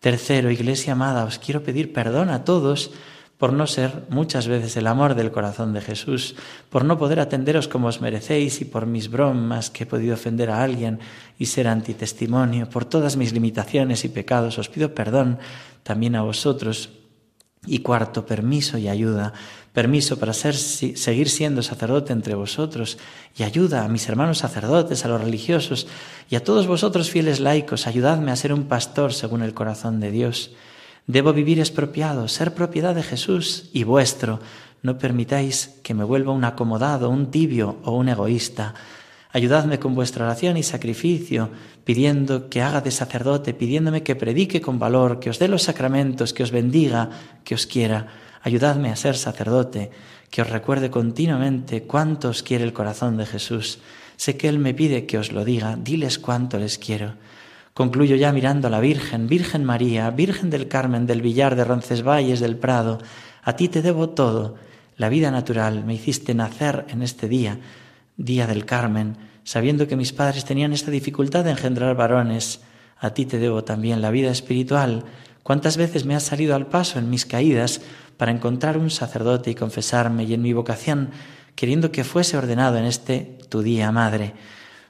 Tercero, 0.00 0.50
Iglesia 0.50 0.96
amada, 0.96 1.28
os 1.28 1.36
quiero 1.36 1.60
pedir 1.60 1.92
perdón 1.92 2.32
a 2.32 2.42
todos 2.48 2.88
por 3.36 3.52
no 3.52 3.66
ser 3.66 4.04
muchas 4.08 4.48
veces 4.48 4.76
el 4.76 4.86
amor 4.86 5.14
del 5.14 5.30
corazón 5.30 5.72
de 5.72 5.80
Jesús, 5.80 6.36
por 6.68 6.84
no 6.84 6.96
poder 6.96 7.20
atenderos 7.20 7.68
como 7.68 7.88
os 7.88 8.00
merecéis 8.00 8.60
y 8.60 8.64
por 8.64 8.84
mis 8.84 9.08
bromas 9.08 9.68
que 9.68 9.84
he 9.84 9.86
podido 9.86 10.14
ofender 10.14 10.48
a 10.48 10.62
alguien 10.62 11.00
y 11.38 11.46
ser 11.46 11.68
antitestimonio, 11.68 12.68
por 12.68 12.84
todas 12.84 13.16
mis 13.16 13.32
limitaciones 13.32 14.04
y 14.04 14.08
pecados, 14.08 14.56
os 14.56 14.68
pido 14.68 14.94
perdón 14.94 15.38
también 15.82 16.16
a 16.16 16.22
vosotros. 16.22 16.99
Y 17.66 17.80
cuarto, 17.80 18.24
permiso 18.24 18.78
y 18.78 18.88
ayuda, 18.88 19.34
permiso 19.72 20.18
para 20.18 20.32
ser, 20.32 20.54
seguir 20.54 21.28
siendo 21.28 21.62
sacerdote 21.62 22.12
entre 22.12 22.34
vosotros 22.34 22.96
y 23.36 23.42
ayuda 23.42 23.84
a 23.84 23.88
mis 23.88 24.08
hermanos 24.08 24.38
sacerdotes, 24.38 25.04
a 25.04 25.08
los 25.08 25.20
religiosos 25.20 25.86
y 26.30 26.36
a 26.36 26.44
todos 26.44 26.66
vosotros 26.66 27.10
fieles 27.10 27.38
laicos, 27.38 27.86
ayudadme 27.86 28.32
a 28.32 28.36
ser 28.36 28.52
un 28.52 28.64
pastor 28.64 29.12
según 29.12 29.42
el 29.42 29.52
corazón 29.54 30.00
de 30.00 30.10
Dios. 30.10 30.52
Debo 31.06 31.32
vivir 31.32 31.58
expropiado, 31.58 32.28
ser 32.28 32.54
propiedad 32.54 32.94
de 32.94 33.02
Jesús 33.02 33.68
y 33.72 33.84
vuestro. 33.84 34.40
No 34.82 34.96
permitáis 34.96 35.78
que 35.82 35.92
me 35.92 36.04
vuelva 36.04 36.32
un 36.32 36.44
acomodado, 36.44 37.10
un 37.10 37.30
tibio 37.30 37.78
o 37.84 37.92
un 37.92 38.08
egoísta. 38.08 38.74
Ayudadme 39.32 39.78
con 39.78 39.94
vuestra 39.94 40.24
oración 40.24 40.56
y 40.56 40.64
sacrificio, 40.64 41.50
pidiendo 41.84 42.48
que 42.50 42.62
haga 42.62 42.80
de 42.80 42.90
sacerdote, 42.90 43.54
pidiéndome 43.54 44.02
que 44.02 44.16
predique 44.16 44.60
con 44.60 44.78
valor, 44.80 45.20
que 45.20 45.30
os 45.30 45.38
dé 45.38 45.46
los 45.46 45.62
sacramentos, 45.62 46.34
que 46.34 46.42
os 46.42 46.50
bendiga, 46.50 47.10
que 47.44 47.54
os 47.54 47.66
quiera. 47.66 48.08
Ayudadme 48.42 48.90
a 48.90 48.96
ser 48.96 49.16
sacerdote, 49.16 49.90
que 50.30 50.42
os 50.42 50.50
recuerde 50.50 50.90
continuamente 50.90 51.84
cuánto 51.84 52.28
os 52.28 52.42
quiere 52.42 52.64
el 52.64 52.72
corazón 52.72 53.16
de 53.16 53.26
Jesús. 53.26 53.78
Sé 54.16 54.36
que 54.36 54.48
Él 54.48 54.58
me 54.58 54.74
pide 54.74 55.06
que 55.06 55.18
os 55.18 55.30
lo 55.30 55.44
diga, 55.44 55.76
diles 55.76 56.18
cuánto 56.18 56.58
les 56.58 56.78
quiero. 56.78 57.14
Concluyo 57.72 58.16
ya 58.16 58.32
mirando 58.32 58.66
a 58.66 58.70
la 58.70 58.80
Virgen, 58.80 59.28
Virgen 59.28 59.64
María, 59.64 60.10
Virgen 60.10 60.50
del 60.50 60.66
Carmen, 60.66 61.06
del 61.06 61.22
Villar, 61.22 61.54
de 61.54 61.64
Roncesvalles, 61.64 62.40
del 62.40 62.56
Prado. 62.56 62.98
A 63.42 63.54
ti 63.54 63.68
te 63.68 63.80
debo 63.80 64.10
todo. 64.10 64.56
La 64.96 65.08
vida 65.08 65.30
natural 65.30 65.84
me 65.84 65.94
hiciste 65.94 66.34
nacer 66.34 66.84
en 66.88 67.02
este 67.02 67.28
día, 67.28 67.58
día 68.20 68.46
del 68.46 68.66
Carmen, 68.66 69.16
sabiendo 69.44 69.88
que 69.88 69.96
mis 69.96 70.12
padres 70.12 70.44
tenían 70.44 70.72
esta 70.72 70.90
dificultad 70.90 71.44
de 71.44 71.50
engendrar 71.50 71.96
varones. 71.96 72.60
A 72.98 73.14
ti 73.14 73.24
te 73.24 73.38
debo 73.38 73.64
también 73.64 74.02
la 74.02 74.10
vida 74.10 74.30
espiritual. 74.30 75.04
¿Cuántas 75.42 75.76
veces 75.76 76.04
me 76.04 76.14
has 76.14 76.24
salido 76.24 76.54
al 76.54 76.66
paso 76.66 76.98
en 76.98 77.08
mis 77.08 77.24
caídas 77.24 77.80
para 78.18 78.30
encontrar 78.30 78.76
un 78.76 78.90
sacerdote 78.90 79.50
y 79.50 79.54
confesarme 79.54 80.24
y 80.24 80.34
en 80.34 80.42
mi 80.42 80.52
vocación, 80.52 81.10
queriendo 81.54 81.90
que 81.90 82.04
fuese 82.04 82.36
ordenado 82.36 82.76
en 82.76 82.84
este 82.84 83.38
tu 83.48 83.62
día, 83.62 83.90
Madre? 83.90 84.34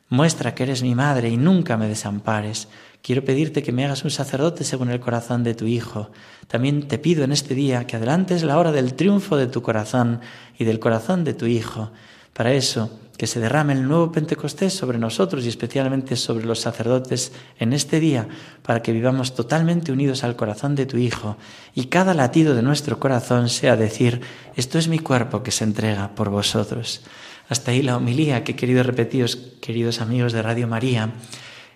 Muestra 0.09 0.57
que 0.57 0.65
eres 0.65 0.83
mi 0.83 0.97
madre 0.97 1.29
y 1.29 1.37
nunca 1.37 1.77
me 1.77 1.87
desampares. 1.87 2.67
Quiero 3.01 3.25
pedirte 3.25 3.63
que 3.63 3.71
me 3.71 3.85
hagas 3.85 4.03
un 4.03 4.11
sacerdote 4.11 4.65
según 4.65 4.91
el 4.91 4.99
corazón 4.99 5.45
de 5.45 5.55
tu 5.55 5.67
Hijo. 5.67 6.11
También 6.49 6.89
te 6.89 6.99
pido 6.99 7.23
en 7.23 7.31
este 7.31 7.55
día 7.55 7.87
que 7.87 7.95
adelantes 7.95 8.43
la 8.43 8.59
hora 8.59 8.73
del 8.73 8.95
triunfo 8.95 9.37
de 9.37 9.47
tu 9.47 9.63
corazón 9.63 10.21
y 10.59 10.65
del 10.65 10.81
corazón 10.81 11.23
de 11.23 11.33
tu 11.33 11.47
Hijo. 11.47 11.93
Para 12.33 12.53
eso, 12.53 13.00
que 13.21 13.27
se 13.27 13.39
derrame 13.39 13.75
el 13.75 13.87
nuevo 13.87 14.11
Pentecostés 14.11 14.73
sobre 14.73 14.97
nosotros 14.97 15.45
y 15.45 15.49
especialmente 15.49 16.17
sobre 16.17 16.47
los 16.47 16.61
sacerdotes 16.61 17.33
en 17.59 17.75
este 17.75 18.01
día, 18.01 18.27
para 18.63 18.81
que 18.81 18.93
vivamos 18.93 19.35
totalmente 19.35 19.93
unidos 19.93 20.25
al 20.25 20.37
corazón 20.37 20.75
de 20.75 20.87
tu 20.87 20.97
Hijo 20.97 21.37
y 21.75 21.89
cada 21.89 22.15
latido 22.15 22.55
de 22.55 22.63
nuestro 22.63 22.99
corazón 22.99 23.51
sea 23.51 23.77
decir, 23.77 24.23
esto 24.57 24.79
es 24.79 24.89
mi 24.89 25.01
cuerpo 25.01 25.43
que 25.43 25.51
se 25.51 25.65
entrega 25.65 26.15
por 26.15 26.31
vosotros. 26.31 27.03
Hasta 27.51 27.73
ahí 27.73 27.83
la 27.83 27.99
homilía 27.99 28.43
que 28.43 28.53
he 28.53 28.57
querido 28.57 28.83
repetiros, 28.83 29.37
queridos 29.61 30.01
amigos 30.01 30.33
de 30.33 30.41
Radio 30.41 30.67
María, 30.67 31.13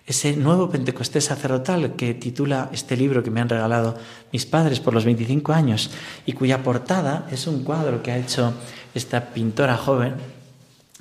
ese 0.07 0.35
nuevo 0.35 0.71
Pentecostés 0.71 1.25
sacerdotal 1.25 1.95
que 1.95 2.15
titula 2.15 2.71
este 2.73 2.97
libro 2.97 3.21
que 3.21 3.29
me 3.29 3.41
han 3.41 3.49
regalado 3.49 3.99
mis 4.31 4.47
padres 4.47 4.79
por 4.79 4.95
los 4.95 5.05
25 5.05 5.53
años 5.53 5.91
y 6.25 6.33
cuya 6.33 6.63
portada 6.63 7.27
es 7.31 7.45
un 7.45 7.63
cuadro 7.63 8.01
que 8.01 8.11
ha 8.11 8.17
hecho 8.17 8.51
esta 8.95 9.29
pintora 9.31 9.77
joven, 9.77 10.15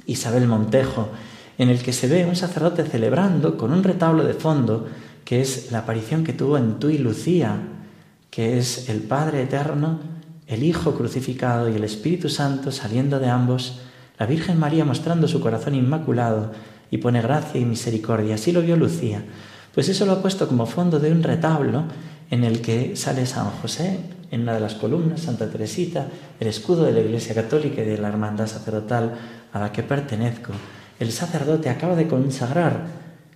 Isabel 0.07 0.47
Montejo, 0.47 1.09
en 1.59 1.69
el 1.69 1.83
que 1.83 1.93
se 1.93 2.09
ve 2.09 2.27
un 2.27 2.37
sacerdote 2.37 2.85
celebrando 2.85 3.57
con 3.57 3.73
un 3.73 3.85
retablo 3.85 4.25
de 4.25 4.35
fondo 4.35 4.87
que 5.25 5.41
es 5.41 5.73
la 5.73 5.79
aparición 5.81 6.25
que 6.25 6.33
tuvo 6.33 6.59
en 6.59 6.79
tú 6.79 6.91
y 6.91 6.99
Lucía, 6.99 7.57
que 8.31 8.59
es 8.59 8.89
el 8.89 9.01
Padre 9.01 9.43
Eterno, 9.43 10.01
el 10.47 10.63
Hijo 10.63 10.95
crucificado 10.95 11.69
y 11.69 11.77
el 11.77 11.85
Espíritu 11.85 12.29
Santo 12.29 12.71
saliendo 12.73 13.19
de 13.19 13.29
ambos 13.29 13.81
la 14.19 14.27
Virgen 14.27 14.59
María 14.59 14.85
mostrando 14.85 15.27
su 15.27 15.41
corazón 15.41 15.75
inmaculado 15.75 16.53
y 16.91 16.99
pone 16.99 17.21
gracia 17.21 17.61
y 17.61 17.65
misericordia. 17.65 18.37
Así 18.37 18.53
lo 18.53 18.63
vio 18.63 18.77
Lucía. 18.77 19.25
Pues 19.75 19.89
eso 19.89 20.07
lo 20.07 20.13
ha 20.13 20.23
puesto 20.23 20.47
como 20.47 20.67
fondo 20.67 21.01
de 21.01 21.11
un 21.11 21.23
retablo 21.23 21.85
en 22.31 22.45
el 22.45 22.61
que 22.61 22.95
sale 22.97 23.27
San 23.27 23.51
José 23.51 23.99
en 24.35 24.43
una 24.43 24.55
de 24.55 24.61
las 24.61 24.75
columnas, 24.75 25.21
Santa 25.21 25.49
Teresita, 25.49 26.09
el 26.41 26.49
escudo 26.49 26.85
de 26.85 26.93
la 26.93 27.01
Iglesia 27.01 27.37
Católica 27.37 27.83
y 27.83 27.85
de 27.87 27.99
la 27.99 28.09
Hermandad 28.09 28.49
Sacerdotal 28.49 29.15
a 29.53 29.61
la 29.61 29.71
que 29.71 29.85
pertenezco. 29.85 30.53
El 30.99 31.13
sacerdote 31.13 31.71
acaba 31.71 31.95
de 31.95 32.09
consagrar 32.09 32.87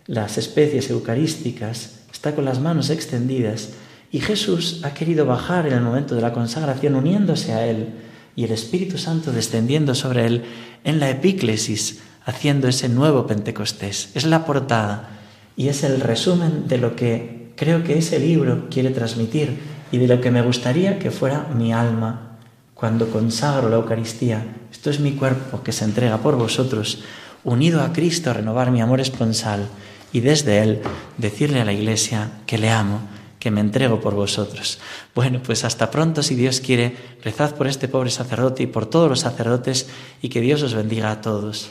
las 0.06 0.38
especies 0.38 0.90
eucarísticas, 0.90 2.00
está 2.12 2.34
con 2.34 2.44
las 2.44 2.60
manos 2.60 2.90
extendidas 2.90 3.70
y 4.10 4.18
Jesús 4.18 4.80
ha 4.82 4.92
querido 4.92 5.24
bajar 5.24 5.68
en 5.68 5.74
el 5.74 5.82
momento 5.82 6.16
de 6.16 6.20
la 6.20 6.32
consagración 6.32 6.96
uniéndose 6.96 7.52
a 7.52 7.64
él 7.64 7.90
y 8.34 8.42
el 8.42 8.50
Espíritu 8.50 8.98
Santo 8.98 9.30
descendiendo 9.30 9.94
sobre 9.94 10.26
él 10.26 10.44
en 10.82 10.98
la 10.98 11.10
epíclesis, 11.10 12.00
haciendo 12.24 12.66
ese 12.66 12.88
nuevo 12.88 13.24
Pentecostés. 13.24 14.10
Es 14.14 14.26
la 14.26 14.44
portada 14.44 15.10
y 15.56 15.68
es 15.68 15.84
el 15.84 16.00
resumen 16.00 16.66
de 16.66 16.78
lo 16.78 16.96
que 16.96 17.52
creo 17.54 17.84
que 17.84 17.98
ese 17.98 18.18
libro 18.18 18.66
quiere 18.68 18.90
transmitir 18.90 19.77
y 19.90 19.98
de 19.98 20.08
lo 20.08 20.20
que 20.20 20.30
me 20.30 20.42
gustaría 20.42 20.98
que 20.98 21.10
fuera 21.10 21.46
mi 21.54 21.72
alma 21.72 22.38
cuando 22.74 23.10
consagro 23.10 23.68
la 23.68 23.76
Eucaristía. 23.76 24.46
Esto 24.70 24.90
es 24.90 25.00
mi 25.00 25.12
cuerpo 25.12 25.62
que 25.62 25.72
se 25.72 25.84
entrega 25.84 26.18
por 26.18 26.36
vosotros, 26.36 27.02
unido 27.44 27.82
a 27.82 27.92
Cristo 27.92 28.32
renovar 28.32 28.70
mi 28.70 28.80
amor 28.80 29.00
esponsal 29.00 29.68
y 30.12 30.20
desde 30.20 30.62
Él 30.62 30.80
decirle 31.16 31.60
a 31.60 31.64
la 31.64 31.72
Iglesia 31.72 32.30
que 32.46 32.58
le 32.58 32.70
amo 32.70 33.00
que 33.38 33.50
me 33.50 33.60
entrego 33.60 34.00
por 34.00 34.14
vosotros. 34.14 34.78
Bueno, 35.14 35.40
pues 35.44 35.64
hasta 35.64 35.90
pronto, 35.90 36.22
si 36.22 36.34
Dios 36.34 36.60
quiere, 36.60 36.96
rezad 37.22 37.54
por 37.54 37.66
este 37.66 37.88
pobre 37.88 38.10
sacerdote 38.10 38.64
y 38.64 38.66
por 38.66 38.86
todos 38.86 39.08
los 39.08 39.20
sacerdotes 39.20 39.88
y 40.22 40.28
que 40.28 40.40
Dios 40.40 40.62
os 40.62 40.74
bendiga 40.74 41.10
a 41.10 41.20
todos. 41.20 41.70